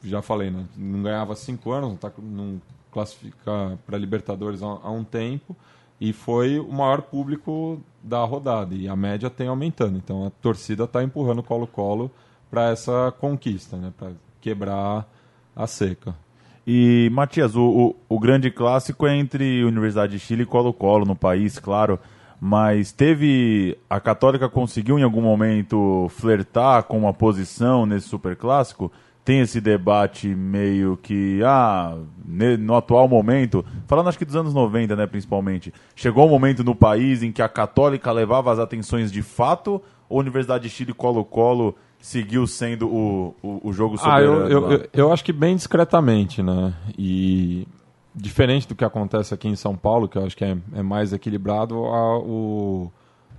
[0.04, 0.66] já falei, né?
[0.76, 5.56] Não ganhava cinco anos, não, tá, não classifica para Libertadores há, há um tempo,
[6.00, 10.86] e foi o maior público da rodada, e a média tem aumentando, então a torcida
[10.86, 12.12] está empurrando o Colo-Colo
[12.50, 13.94] para essa conquista, né?
[13.98, 15.08] Para quebrar
[15.56, 16.16] a seca.
[16.66, 21.16] E, Matias, o, o, o grande clássico é entre Universidade de Chile e Colo-Colo no
[21.16, 22.00] país, claro.
[22.40, 23.78] Mas teve.
[23.88, 28.92] A Católica conseguiu em algum momento flertar com uma posição nesse super clássico?
[29.24, 31.40] Tem esse debate meio que.
[31.44, 31.96] Ah,
[32.26, 33.64] no atual momento.
[33.86, 35.72] Falando acho que dos anos 90, né, principalmente.
[35.96, 39.80] Chegou um momento no país em que a Católica levava as atenções de fato?
[40.10, 44.48] Ou Universidade de Chile e Colo-Colo seguiu sendo o, o, o jogo Ah, soberano?
[44.48, 44.74] eu, eu, lá?
[44.74, 46.74] eu, eu acho que bem discretamente, né?
[46.98, 47.68] E
[48.14, 51.14] diferente do que acontece aqui em São Paulo, que eu acho que é, é mais
[51.14, 52.92] equilibrado, a, o,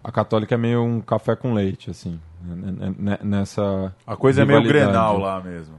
[0.02, 4.44] a Católica é meio um café com leite, assim, né, né, nessa A coisa é
[4.46, 4.86] meio rivalidade.
[4.92, 5.74] Grenal lá mesmo.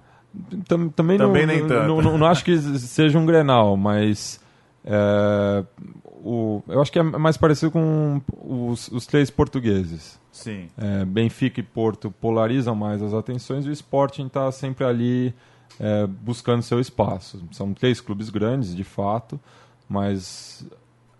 [0.67, 1.87] Tam- também Também não, nem tanto.
[1.87, 4.39] Não, não- não acho que seja um Grenal, mas
[4.85, 5.63] é,
[6.23, 10.19] o, eu acho que é mais parecido com os, os três portugueses.
[10.31, 10.69] Sim.
[10.77, 15.33] É, Benfica e Porto polarizam mais as atenções e o Sporting está sempre ali
[15.79, 17.43] é, buscando seu espaço.
[17.51, 19.39] São três clubes grandes, de fato,
[19.87, 20.65] mas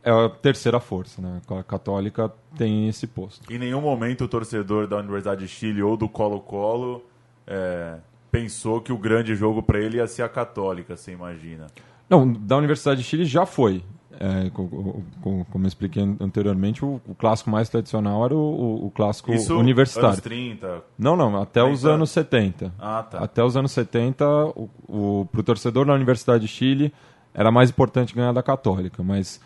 [0.04, 1.22] é a terceira força.
[1.22, 1.42] Né?
[1.50, 3.52] A Católica tem esse posto.
[3.52, 7.04] Em nenhum momento o torcedor da Universidade de Chile ou do Colo-Colo
[7.46, 7.98] é,
[8.32, 11.68] pensou que o grande jogo para ele ia ser a Católica, você imagina.
[12.10, 13.84] Não, da Universidade de Chile já foi.
[14.20, 18.36] É, co- co- co- como eu expliquei an- anteriormente, o, o clássico mais tradicional era
[18.36, 20.10] o, o- clássico Isso universitário.
[20.10, 20.84] anos 30.
[20.98, 21.94] Não, não, até Nem os tanto.
[21.94, 22.74] anos 70.
[22.80, 23.20] Ah, tá.
[23.20, 26.94] Até os anos 70, o, o, para o torcedor da Universidade de Chile,
[27.34, 29.42] era mais importante ganhar da Católica, mas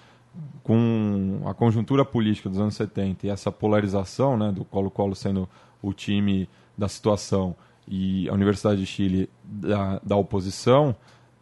[0.64, 5.48] com a conjuntura política dos anos 70 e essa polarização né, do Colo-Colo sendo
[5.82, 7.56] o time da situação
[7.88, 10.94] e a Universidade de Chile da, da oposição,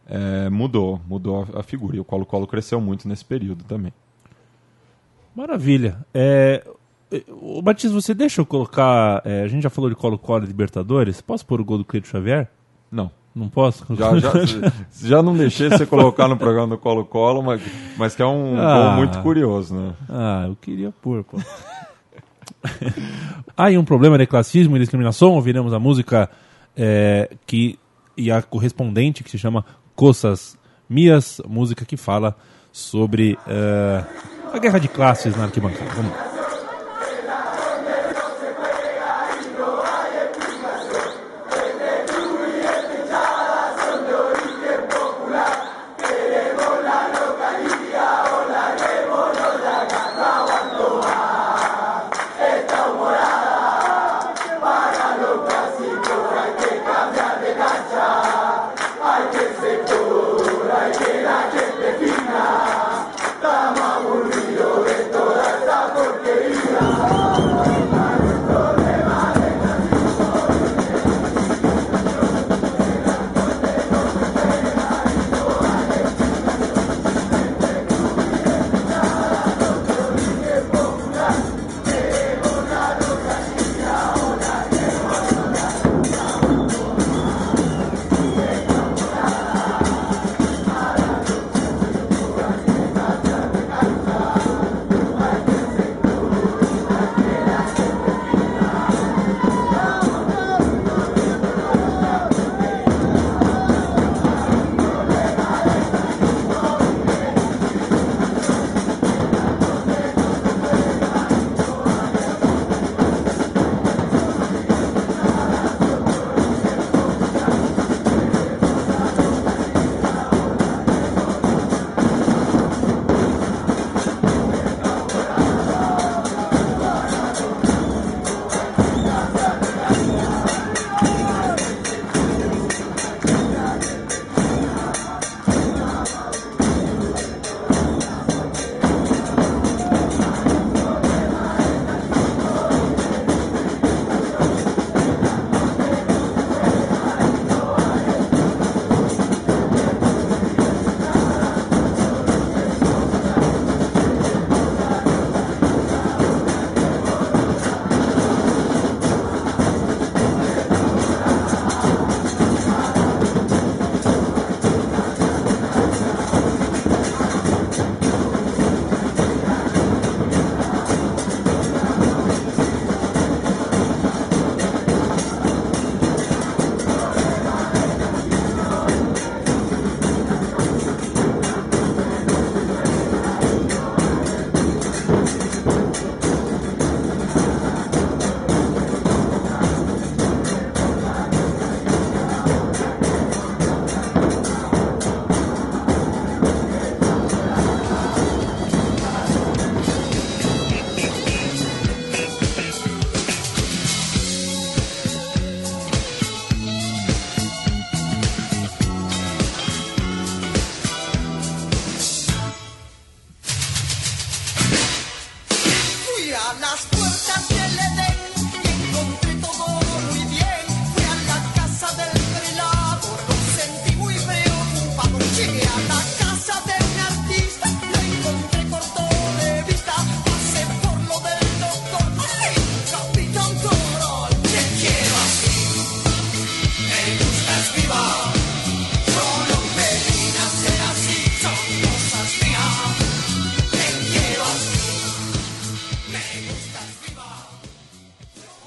[0.08, 1.96] é, mudou, mudou a, a figura.
[1.96, 3.92] E o Colo-Colo cresceu muito nesse período também.
[5.34, 5.98] Maravilha.
[6.14, 6.64] É,
[7.28, 9.22] o Batista, você deixa eu colocar.
[9.24, 11.20] é, a gente já falou de Colo-Colo e Libertadores.
[11.20, 12.48] Posso pôr o gol do Cleito Xavier?
[12.90, 13.10] Não.
[13.34, 13.84] Não posso?
[13.94, 14.32] Já, já,
[15.02, 17.60] já não deixei você colocar no programa do Colo-Colo, mas,
[17.98, 18.86] mas que é um Ah.
[18.88, 19.92] gol muito curioso, né?
[20.08, 21.36] Ah, eu queria pôr, pô.
[23.54, 25.32] Há um problema de classismo e discriminação.
[25.32, 26.30] Ouviremos a música
[26.74, 27.78] é, que
[28.16, 29.66] e a correspondente que se chama
[29.96, 32.36] Coças Mias, música que fala
[32.70, 34.04] sobre é,
[34.52, 35.90] a guerra de classes na arquibancada.
[35.94, 36.35] Vamos lá.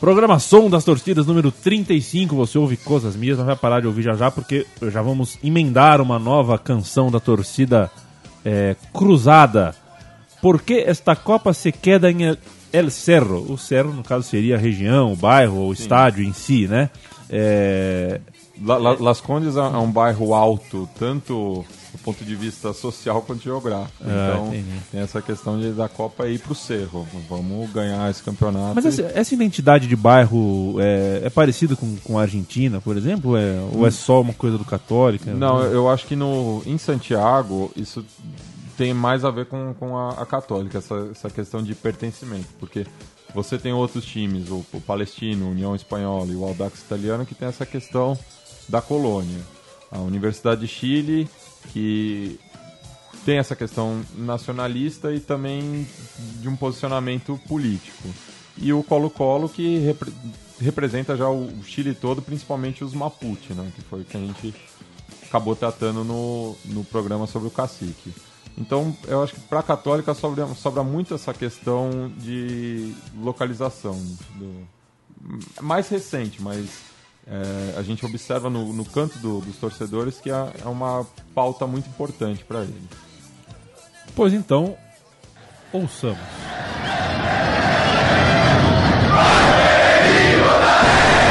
[0.10, 2.36] Programa Som das Torcidas número 35.
[2.36, 6.02] Você ouve coisas minhas, mas vai parar de ouvir já já, porque já vamos emendar
[6.02, 7.92] uma nova canção da torcida
[8.44, 9.76] é, cruzada.
[10.42, 12.36] Por que esta Copa se queda em
[12.74, 13.46] El, Cerro?
[13.54, 16.90] O Cerro, no caso, seria a região, o bairro, o estádio em si, né?
[17.30, 18.20] É,
[18.66, 23.44] La- La- Las Condes é um bairro alto, tanto do ponto de vista social quanto
[23.44, 24.04] geográfico.
[24.06, 24.80] Ah, então entendi.
[24.92, 27.08] tem essa questão de, da Copa ir pro Cerro.
[27.28, 28.76] Vamos ganhar esse campeonato.
[28.76, 33.36] Mas essa, essa identidade de bairro é, é parecida com, com a Argentina, por exemplo?
[33.36, 35.34] É, ou é só uma coisa do católica?
[35.34, 38.06] Não, eu acho que no, em Santiago isso
[38.78, 42.86] tem mais a ver com, com a, a católica, essa, essa questão de pertencimento, porque
[43.34, 47.36] você tem outros times, o, o Palestino, a União Espanhola e o Audax Italiano, que
[47.36, 48.18] tem essa questão
[48.70, 49.40] da colônia.
[49.92, 51.28] A Universidade de Chile,
[51.74, 52.40] que
[53.26, 55.88] tem essa questão nacionalista e também
[56.42, 58.08] de um posicionamento político.
[58.58, 60.12] E o Colo-Colo, que repre-
[60.60, 64.54] representa já o Chile todo, principalmente os Mapuche, né, que foi o que a gente
[65.28, 68.14] acabou tratando no, no programa sobre o cacique.
[68.58, 73.96] Então, eu acho que para a Católica sobra, sobra muito essa questão de localização.
[74.36, 74.68] do-
[75.62, 76.68] mais recente, mas
[77.32, 81.06] é, a gente observa no, no canto do- dos torcedores que é, é uma
[81.36, 82.76] pauta muito importante para eles.
[84.16, 84.76] Pois então,
[85.72, 86.18] ouçamos.
[90.40, 91.29] Para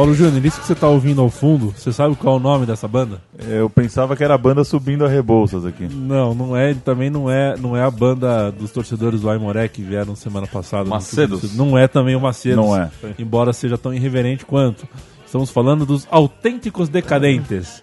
[0.00, 2.64] Paulo Júnior, isso que você tá ouvindo ao fundo, você sabe qual é o nome
[2.64, 3.20] dessa banda?
[3.38, 5.86] Eu pensava que era a banda subindo a Rebouças aqui.
[5.92, 9.82] Não, não é, também não é, não é a banda dos torcedores do Aimoré que
[9.82, 10.84] vieram semana passada.
[10.84, 11.54] no Macedos.
[11.54, 12.56] Não é também o Macedos.
[12.64, 12.88] Não é.
[13.18, 14.88] Embora seja tão irreverente quanto.
[15.26, 17.82] Estamos falando dos autênticos decadentes.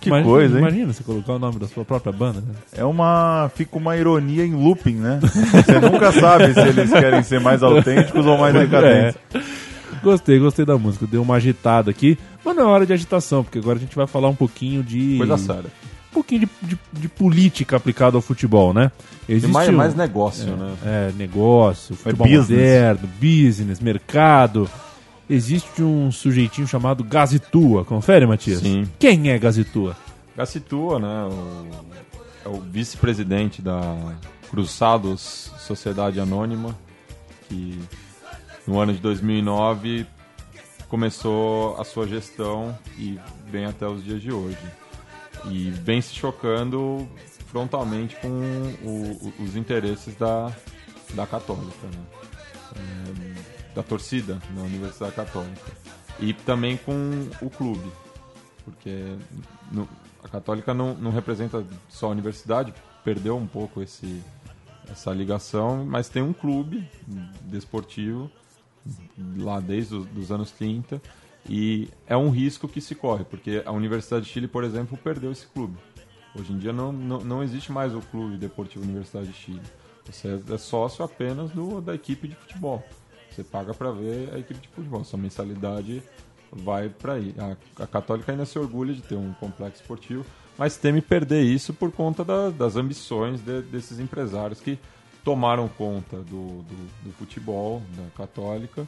[0.00, 0.60] Que Imagina- coisa, hein?
[0.62, 2.54] Imagina você colocar o nome da sua própria banda, né?
[2.74, 3.50] É uma.
[3.54, 5.20] Fica uma ironia em looping, né?
[5.20, 9.16] Você nunca sabe se eles querem ser mais autênticos ou mais decadentes.
[9.34, 9.69] É.
[10.02, 11.06] Gostei, gostei da música.
[11.06, 12.18] Deu uma agitada aqui.
[12.44, 15.16] Mas não é hora de agitação, porque agora a gente vai falar um pouquinho de.
[15.18, 15.70] Coisa séria.
[16.10, 18.90] Um pouquinho de, de- de política aplicada ao futebol, né?
[19.28, 20.74] E Existe mais, um- mais negócio, né?
[20.84, 22.48] É, negócio, futebol business.
[22.50, 24.68] moderno, business, mercado.
[25.28, 27.84] Existe um sujeitinho chamado Gazitua.
[27.84, 28.58] Confere, Matias?
[28.60, 28.88] Sim.
[28.98, 29.96] Quem é Gazitua?
[30.36, 31.28] Gacitua, né?
[31.30, 31.66] O,
[32.44, 33.80] é o vice-presidente da
[34.50, 36.76] Cruzados Sociedade Anônima,
[37.48, 37.78] que
[38.70, 40.06] no ano de 2009
[40.88, 43.18] começou a sua gestão e
[43.48, 44.56] vem até os dias de hoje.
[45.46, 47.08] E vem se chocando
[47.48, 50.52] frontalmente com o- os interesses da,
[51.14, 52.04] da Católica, né?
[52.76, 55.72] É, da torcida na Universidade Católica.
[56.20, 57.90] E também com o clube,
[58.64, 59.16] porque
[59.72, 59.88] no-
[60.22, 64.22] a Católica não, não representa só a universidade, perdeu um pouco esse,
[64.88, 66.88] essa ligação, mas tem um clube
[67.42, 68.30] desportivo
[69.38, 71.00] lá desde os anos 30
[71.48, 75.32] e é um risco que se corre, porque a Universidade de Chile, por exemplo, perdeu
[75.32, 75.76] esse clube.
[76.38, 79.62] Hoje em dia não, não, não existe mais o Clube Deportivo Universidade de Chile.
[80.04, 82.82] Você é- é sócio apenas do, da equipe de futebol.
[83.30, 85.02] Você paga para ver a equipe de futebol.
[85.04, 86.02] Sua mensalidade
[86.52, 87.34] vai para aí.
[87.38, 90.24] A, a Católica ainda se orgulha de ter um complexo esportivo,
[90.58, 94.78] mas teme perder isso por conta da- das ambições de- desses empresários que
[95.24, 98.86] tomaram conta do, do, do futebol da Católica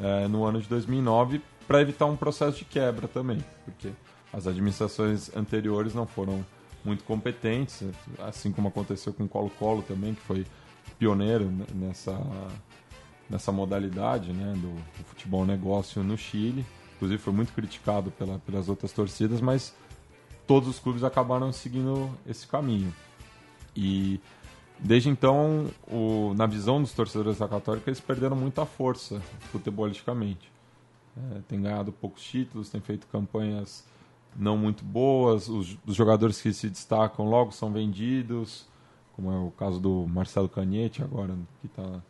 [0.00, 3.90] eh, no ano de 2009 para evitar um processo de quebra também, porque
[4.32, 6.44] as administrações anteriores não foram
[6.84, 7.82] muito competentes,
[8.18, 10.46] assim como aconteceu com o Colo-Colo também, que foi
[10.98, 12.18] pioneiro nessa,
[13.28, 16.64] nessa modalidade né, do, do futebol negócio no Chile.
[16.96, 19.74] Inclusive foi muito criticado pela, pelas outras torcidas, mas
[20.46, 22.92] todos os clubes acabaram seguindo esse caminho.
[23.74, 24.20] E
[24.78, 29.20] desde então, o- na visão dos torcedores da Católica, eles perderam muita força
[29.52, 30.50] futebolisticamente.
[31.16, 33.84] É, tem ganhado poucos títulos, tem feito campanhas
[34.36, 38.66] não muito boas, os, os jogadores que se destacam logo são vendidos,
[39.14, 42.02] como é o caso do Marcelo Cagnete agora, que está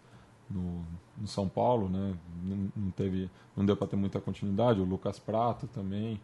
[0.48, 0.82] no,
[1.18, 2.14] no São Paulo, né?
[2.42, 6.18] não, não teve, não deu para ter muita continuidade, o Lucas Prato também.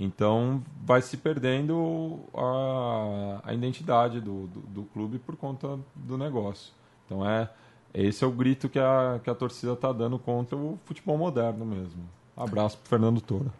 [0.00, 6.72] Então vai se perdendo a, a identidade do, do, do clube por conta do negócio.
[7.04, 7.48] Então é
[7.92, 11.64] esse é o grito que a, que a torcida está dando contra o futebol moderno
[11.66, 12.02] mesmo.
[12.36, 13.50] Abraço pro Fernando Toro.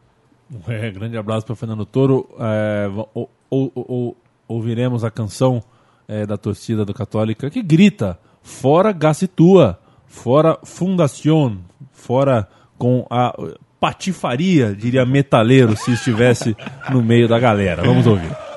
[0.69, 2.29] É, grande abraço para Fernando Toro.
[2.39, 4.17] É, ou- ou- ou-
[4.47, 5.63] ouviremos a canção
[6.07, 11.59] é, da torcida do Católica que grita: fora Gacitua, fora Fundación,
[11.91, 13.35] fora com a
[13.81, 16.57] patifaria, diria metaleiro, se estivesse
[16.91, 17.83] no meio da galera.
[17.83, 18.48] Vamos ouvir.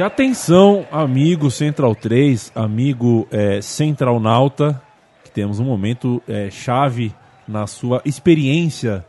[0.00, 4.80] E atenção, amigo Central 3, amigo é, Central Nauta,
[5.22, 7.14] que temos um momento é, chave
[7.46, 9.04] na sua experiência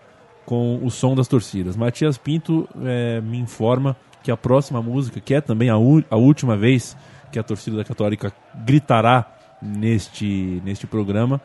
[0.45, 1.77] com o som das torcidas.
[1.77, 6.57] Matias Pinto é, me informa que a próxima música, que é também a, a última
[6.57, 6.97] vez
[7.31, 11.39] que a torcida da Católica gritará neste, neste programa,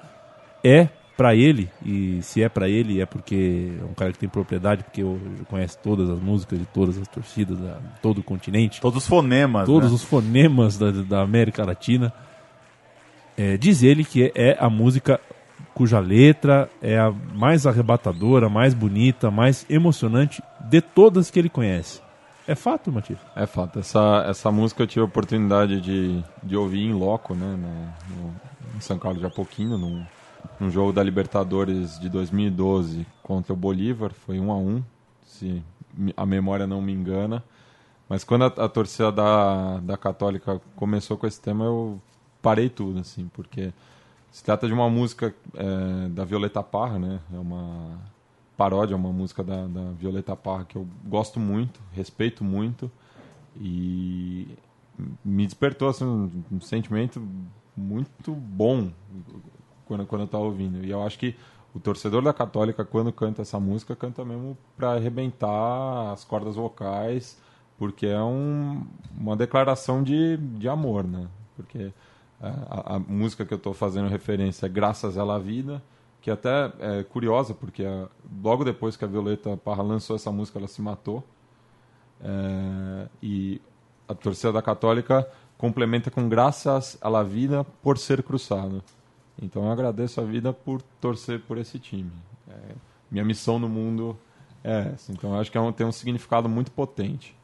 [0.64, 4.28] é para ele, e se é para ele é porque é um cara que tem
[4.28, 5.02] propriedade, porque
[5.48, 9.64] conhece todas as músicas de todas as torcidas, da, todo o continente Todos os fonemas,
[9.66, 9.94] todos né?
[9.94, 12.12] os fonemas da, da América Latina.
[13.36, 15.20] É, diz ele que é a música
[15.74, 22.00] cuja letra é a mais arrebatadora, mais bonita, mais emocionante de todas que ele conhece.
[22.48, 23.18] É fato, Matias?
[23.34, 27.56] É fato, essa, essa música eu tive a oportunidade de, de ouvir em loco, né,
[27.58, 28.34] no, no-
[28.76, 30.02] em São Carlos de Apoquinho, num,
[30.60, 34.82] num jogo da Libertadores de 2012 contra o Bolívar, foi 1 a 1
[35.24, 35.62] se
[36.16, 37.42] a memória não me engana.
[38.08, 42.00] Mas quando a, a torcida da, da Católica começou com esse tema, eu
[42.40, 43.72] parei tudo, assim, porque
[44.30, 47.20] se trata de uma música é, da Violeta Parra, né?
[47.34, 47.98] É uma
[48.56, 52.90] paródia, é uma música da, da Violeta Parra que eu gosto muito, respeito muito
[53.56, 54.48] e
[55.24, 56.04] me despertou assim,
[56.50, 57.26] um sentimento
[57.76, 58.90] muito bom
[59.86, 60.84] quando, quando estava ouvindo.
[60.84, 61.34] E eu acho que
[61.74, 67.38] o torcedor da Católica, quando canta essa música, canta mesmo para arrebentar as cordas vocais,
[67.78, 71.28] porque é um, uma declaração de, de amor, né?
[71.54, 71.92] Porque
[72.40, 75.82] a, a música que eu estou fazendo referência é Graças à Vida,
[76.20, 78.08] que até é curiosa, porque a,
[78.42, 81.22] logo depois que a Violeta Parra lançou essa música, ela se matou.
[82.22, 83.60] É, e
[84.08, 85.28] a torcida da Católica
[85.58, 88.82] complementa com Graças à Vida por ser cruzado.
[89.40, 92.10] Então eu agradeço a vida por torcer por esse time.
[92.48, 92.54] É,
[93.10, 94.16] minha missão no mundo
[94.64, 95.12] é essa.
[95.12, 97.34] Então eu acho que é um, tem um significado muito potente.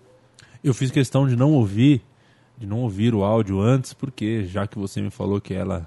[0.64, 2.02] Eu fiz questão de não ouvir,
[2.56, 5.86] de não ouvir o áudio antes, porque já que você me falou que ela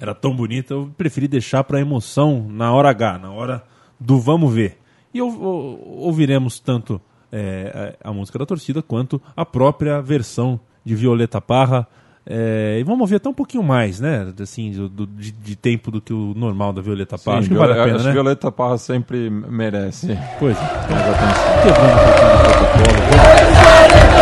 [0.00, 3.64] era tão bonita, eu preferi deixar para emoção na hora H, na hora
[3.98, 4.78] do vamos ver.
[5.12, 10.58] E eu, eu- ouviremos tanto é, a, a música da torcida quanto a própria versão
[10.84, 11.86] de Violeta Parra.
[12.30, 14.32] É, e vamos ouvir até um pouquinho mais, né?
[14.42, 17.38] Assim, do, do- de, de tempo do que o normal da Violeta Parra.
[17.38, 18.12] acho que vale a pena, acho né?
[18.12, 20.08] Violeta Parra sempre merece
[20.38, 20.60] Pois é.
[20.60, 21.62] mais atenção.
[21.62, 24.18] Quebrando um pouquinho do protocolo.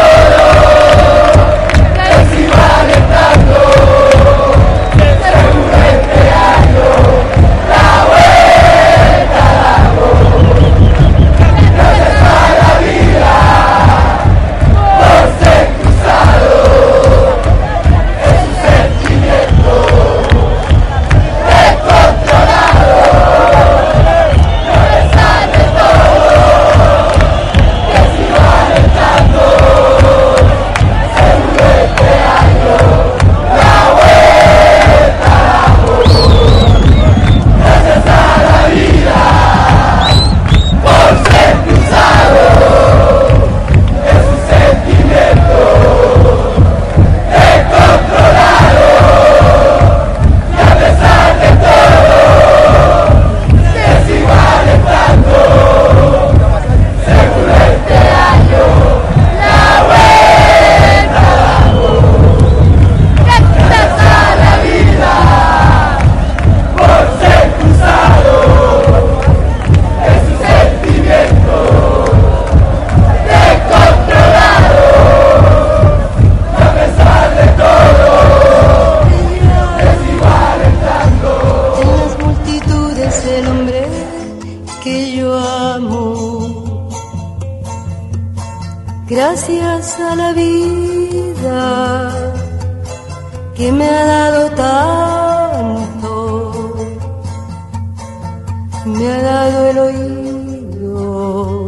[98.87, 101.67] Me ha dado el oído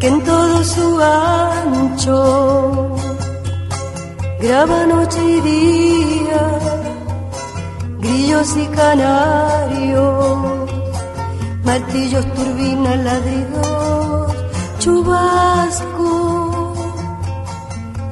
[0.00, 2.96] que en todo su ancho
[4.40, 6.58] graba noche y día,
[7.98, 10.70] grillos y canarios,
[11.64, 14.32] martillos, turbinas, ladridos,
[14.78, 16.72] chubasco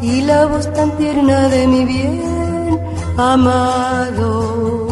[0.02, 2.80] y la voz tan tierna de mi bien
[3.16, 4.91] amado.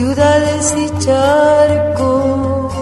[0.00, 2.72] ciudades y charcos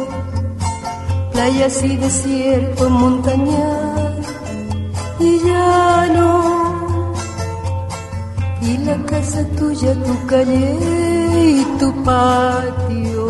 [1.33, 4.25] playas y desierto, montañas
[5.19, 6.33] y llano,
[8.63, 10.77] y la casa tuya, tu calle
[11.59, 13.27] y tu patio.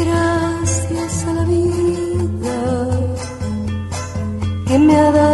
[0.00, 2.58] Gracias a la vida
[4.68, 5.33] que me ha dado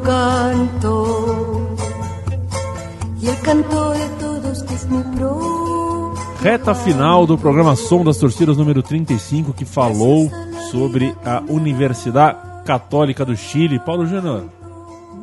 [0.01, 1.75] canto
[3.21, 5.03] y el canto de todos que es mi
[6.41, 10.31] Reta final do programa Som das Torcidas número 35, que falou
[10.71, 13.81] sobre a Universidade Católica do Chile.
[13.81, 14.45] Paulo Júnior,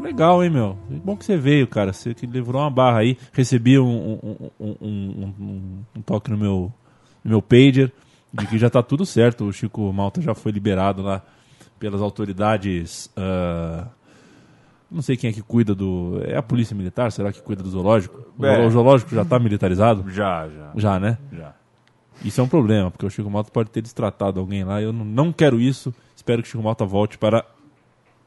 [0.04, 0.76] legal, hein, meu?
[1.06, 1.94] Bom que você veio, cara.
[1.94, 3.18] Você que livrou uma barra aí.
[3.32, 4.20] Recebi um-
[4.60, 6.70] um- um- um toque no meu,
[7.24, 7.94] no meu pager
[8.34, 9.46] de que já tá tudo certo.
[9.46, 11.22] O Chico Malta já foi liberado lá
[11.80, 13.10] pelas autoridades.
[13.18, 13.88] ah,
[14.90, 16.22] não sei quem é que cuida do.
[16.26, 17.12] É a polícia militar?
[17.12, 18.26] Será que cuida do zoológico?
[18.38, 18.70] O É.
[18.70, 20.04] zoológico já tá militarizado?
[20.12, 20.72] Já, já.
[20.76, 21.18] Já, né?
[21.32, 21.54] Já.
[22.24, 24.82] Isso é um problema, porque o Chico Malta pode ter destratado alguém lá.
[24.82, 25.94] Eu não, não quero isso.
[26.16, 27.44] Espero que o Chico Malta volte para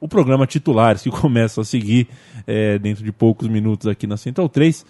[0.00, 2.09] o programa Titulares, que começa a seguir
[2.46, 4.84] é, dentro de poucos minutos aqui na Central 3.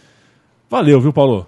[0.71, 1.47] Valeu, viu, Paulo?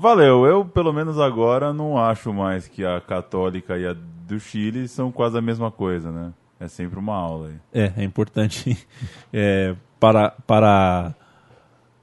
[0.00, 3.94] Valeu, eu pelo menos agora não acho mais que a católica e a
[4.26, 6.32] do Chile são quase a mesma coisa, né?
[6.58, 7.54] É sempre uma aula aí.
[7.70, 8.78] É, é importante
[9.30, 11.14] é, para, para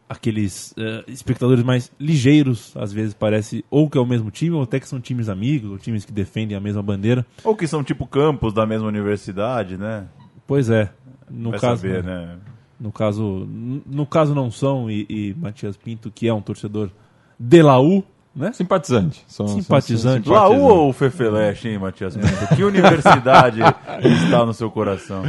[0.07, 4.61] aqueles é, espectadores mais ligeiros, às vezes parece ou que é o mesmo time, ou
[4.61, 7.25] até que são times amigos, ou times que defendem a mesma bandeira.
[7.43, 10.07] Ou que são tipo campos da mesma universidade, né?
[10.45, 10.93] Pois é,
[11.27, 12.37] no Vai caso, saber, né?
[12.79, 16.91] No caso, no caso não são e, e Matias Pinto, que é um torcedor
[17.39, 18.03] de Laú,
[18.37, 18.53] né?
[18.53, 19.25] Simpatizante.
[19.27, 20.27] São, Simpatizante.
[20.27, 22.55] são Laú ou Fefeleche, hein, Matias Pinto?
[22.55, 23.61] Que universidade
[24.03, 25.23] está no seu coração?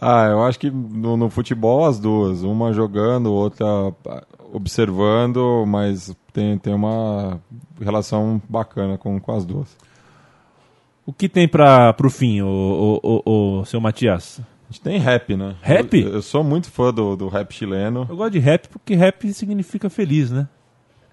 [0.00, 2.42] Ah, eu acho que no, no futebol as duas.
[2.42, 3.66] Uma jogando, outra
[4.08, 7.38] ah, observando, mas tem, tem uma
[7.78, 9.76] relação bacana com, com as duas.
[11.04, 14.40] O que tem para pro fim, o, o, o, o seu Matias?
[14.68, 15.54] A gente tem rap, né?
[15.60, 15.94] Rap?
[15.94, 18.06] Eu, eu sou muito fã do, do rap chileno.
[18.08, 20.48] Eu gosto de rap porque rap significa feliz, né?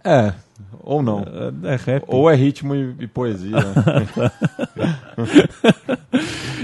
[0.03, 0.33] É,
[0.81, 1.21] ou não.
[1.63, 2.03] É, é rap.
[2.07, 3.55] Ou é ritmo e, e poesia.
[3.55, 4.31] né?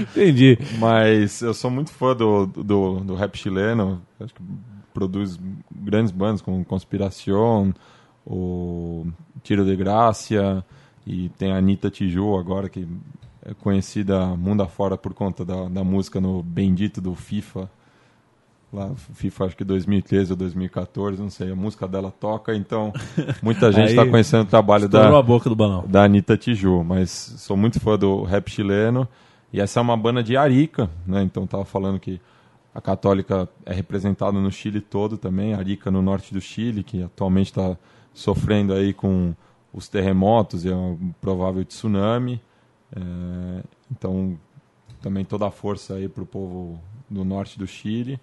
[0.00, 0.58] Entendi.
[0.78, 4.02] Mas eu sou muito fã do, do, do rap chileno.
[4.20, 4.42] Acho que
[4.92, 5.38] produz
[5.70, 7.72] grandes bandas como Conspiración,
[8.26, 9.06] o
[9.42, 10.64] Tiro de Gracia,
[11.06, 12.86] e tem a Anitta Tiju agora, que
[13.44, 17.70] é conhecida mundo afora por conta da, da música no Bendito do FIFA.
[18.72, 21.50] Lá, FIFA acho que 2013 ou 2014, não sei.
[21.50, 22.92] A música dela toca, então
[23.42, 25.84] muita gente está conhecendo o trabalho da, a boca do balão.
[25.88, 29.08] da Anitta Tiju, mas sou muito fã do rap chileno.
[29.52, 31.20] E essa é uma banda de Arica, né?
[31.22, 32.20] Então tava falando que
[32.72, 37.46] a católica é representada no Chile todo também, Arica no norte do Chile, que atualmente
[37.46, 37.76] está
[38.14, 39.34] sofrendo aí com
[39.72, 42.40] os terremotos e um provável tsunami.
[42.94, 44.38] É, então
[45.02, 48.20] também toda a força aí pro povo do norte do Chile.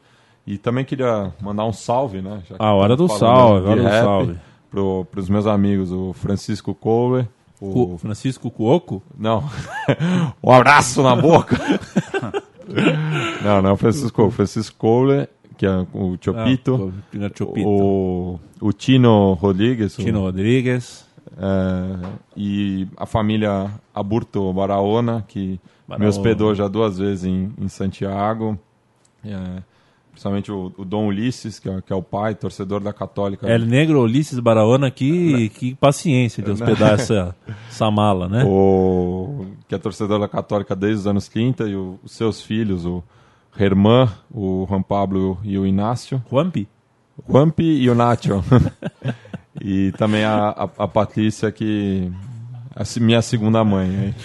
[0.47, 2.41] E também queria mandar um salve, né?
[2.47, 4.35] que A hora do salve, hora do salve.
[4.71, 7.27] Pro, pros meus amigos, o Francisco Kohler,
[7.59, 9.03] o Francisco Cuoco?
[9.17, 9.43] não.
[10.41, 11.57] um abraço na boca.
[13.43, 16.93] não, não, Francisco, Francisco Kohler, que é o Chopito.
[17.13, 17.67] Ah, o Chopito.
[17.69, 19.97] o, o Tino Rodrigues.
[19.97, 21.05] o- Tino Rodrigues.
[21.37, 25.59] é, e a família Aburto Barahona, que
[25.97, 28.57] me hospedou já duas vezes em, em Santiago.
[29.25, 29.61] É,
[30.18, 33.47] principalmente o, o Dom Ulisses, que é, que é o pai, torcedor da Católica.
[33.47, 37.36] El Negro Ulisses Barahona, que, que paciência de hospedar essa,
[37.70, 38.43] essa mala, né?
[38.43, 42.84] o, que é torcedor da Católica desde os anos 30, e o- os seus filhos,
[42.84, 43.03] o
[43.59, 46.20] Herman, o Juan Pablo e o Inácio.
[46.30, 46.68] Juanpi?
[47.30, 48.43] Juanpi e o Nacho.
[49.61, 52.11] e também a, a, a Patrícia, que
[52.76, 53.88] é a minha segunda mãe.
[53.88, 54.15] hein?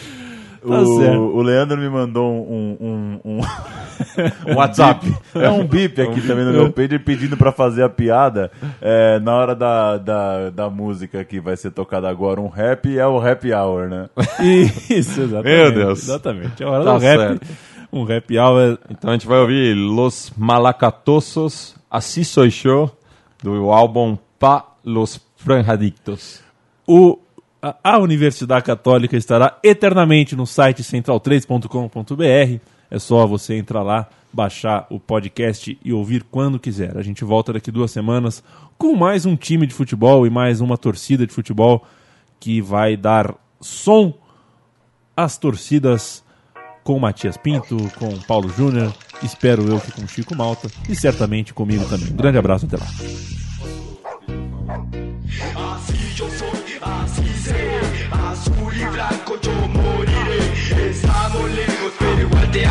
[0.64, 1.18] O, certo.
[1.20, 3.40] o Leandro me mandou um, um, um,
[4.46, 5.12] um WhatsApp.
[5.34, 8.50] É um bip aqui também no meu page pedindo pra fazer a piada.
[8.80, 13.06] É, na hora da, da, da música que vai ser tocada agora, um rap, é
[13.06, 14.08] o happy hour, né?
[14.88, 15.44] Isso, exatamente.
[15.56, 16.02] Meu Deus.
[16.04, 16.62] Exatamente.
[16.62, 17.18] É hora Tá do rap.
[17.18, 17.46] certo.
[17.92, 18.78] Um rap hour.
[18.90, 22.90] Então a gente vai ouvir Los Malacatosos, Así Soy Yo,
[23.42, 26.40] do álbum Pa Los Franjadictos.
[26.86, 27.18] O,
[27.62, 32.60] a, Universidade Católica estará eternamente no site central3.com.br.
[32.90, 36.98] É só você entrar lá, baixar o podcast e ouvir quando quiser.
[36.98, 38.42] A gente volta daqui duas semanas
[38.76, 41.86] com mais um time de futebol e mais uma torcida de futebol
[42.40, 44.12] que vai dar som
[45.16, 46.24] às torcidas
[46.82, 48.92] com Matias Pinto, com Paulo Júnior,
[49.22, 52.10] espero eu que com Chico Malta e certamente comigo também.
[52.12, 53.41] Um grande abraço, até lá.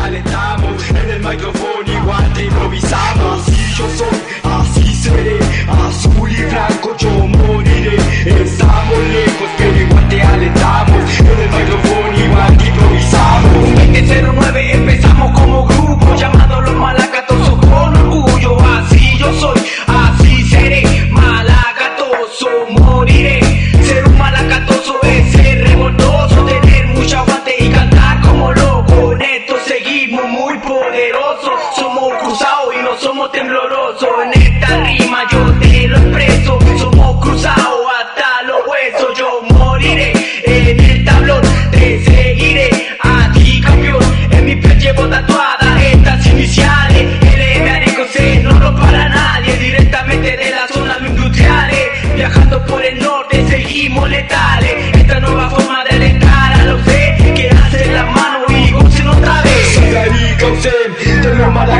[0.01, 0.89] Igual te alentamos.
[0.89, 3.41] En el micrófono igual te improvisamos.
[3.41, 7.95] Así yo soy, así seré, azul y blanco yo moriré.
[8.25, 11.19] Estamos lejos, pero igual te alentamos.
[11.19, 13.79] En el micrófono igual te improvisamos.
[13.79, 18.57] En 09 empezamos como grupo, llamado los malacatosos con orgullo.
[18.59, 19.59] Así yo soy,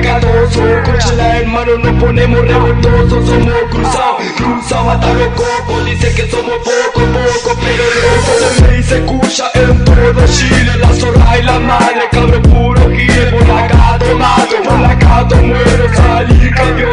[0.01, 5.85] tenemos malacatoso, con chela en mano nos ponemos revoltosos, somos cruzados, cruzados hasta los cocos,
[5.85, 10.93] dice que somos poco, poco, pero no se me dice escucha en todo Chile, la
[10.93, 15.93] zorra y la madre, cabro puro gire, por la gato mato, por la gato muero,
[15.95, 16.91] salir campeón,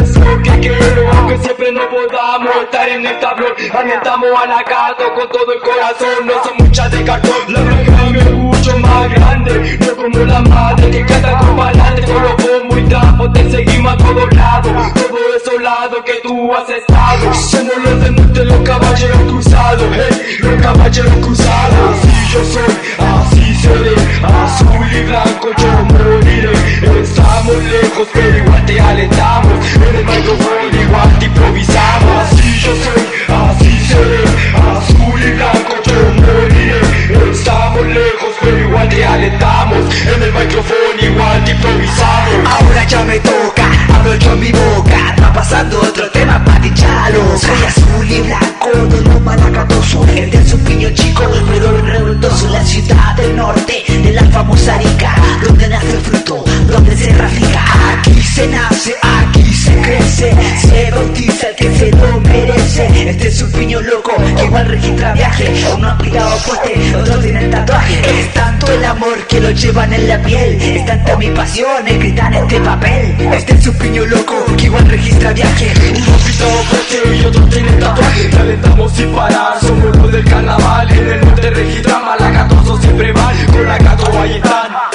[0.00, 5.14] eso que quiero, aunque siempre no podamos estar en el tablón, alentamos a la gato
[5.14, 9.78] con todo el corazón, no son muchas de cartón, la verdad me mucho más grande,
[9.80, 12.47] no como la madre que canta con balance, con los
[12.82, 18.32] trapos, te seguimos a todos lados, todo esos lados que tú has estado, somos los
[18.34, 25.02] de los caballeros cruzados, hey, los caballeros cruzados, así yo soy, así seré, azul y
[25.06, 30.77] blanco yo moriré, estamos lejos pero igual te alentamos, en el micrófono
[42.88, 47.36] ya me toca, hablo yo mi boca, está pasando otro tema para chalo.
[47.36, 52.64] Soy azul y blanco de los malacatosos, el de su piño chico, pero revoltoso, la
[52.64, 55.14] ciudad del norte, de la famosa Arica,
[55.44, 57.64] donde nace el fruto, donde se ramifica.
[57.98, 63.10] Aquí se nace, aquí se crece, se bautiza el que se lo merece.
[63.10, 64.07] Este es un piño loco,
[64.64, 68.20] registra viaje, uno ha pillado fuerte, otro tiene tatuaje.
[68.20, 72.28] Es tanto el amor que lo llevan en la piel, es tanta mi pasión escrita
[72.28, 73.16] en este papel.
[73.32, 77.44] Este es un piño loco, que igual registra viaje, uno ha pillado fuerte y otro
[77.46, 78.28] tiene tatuaje.
[78.28, 83.46] Te alentamos sin parar, somos los del carnaval, en el norte registra malacatoso siempre van,
[83.46, 84.87] con la gato Guayetán.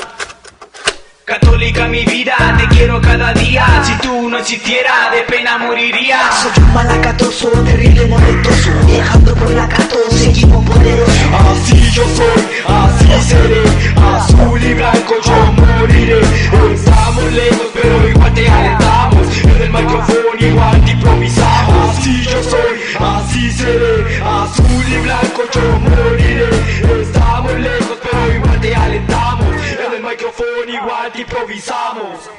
[1.26, 3.65] Católica mi vida, te quiero cada día.
[3.84, 6.19] Si tú no existieras, de pena moriría.
[6.34, 8.71] Soy un malacatoso, terrible molestoso.
[8.86, 11.15] Viajando por la cato, seguimos poderosos.
[11.49, 13.63] Así yo soy, así seré.
[13.95, 16.19] Azul y blanco yo moriré.
[16.74, 19.38] Estamos lejos, pero igual te alentamos.
[19.38, 21.97] En el micrófono igual te improvisamos.
[21.97, 24.21] Así yo soy, así seré.
[24.21, 26.82] Azul y blanco yo moriré.
[31.24, 32.30] Improvisamos.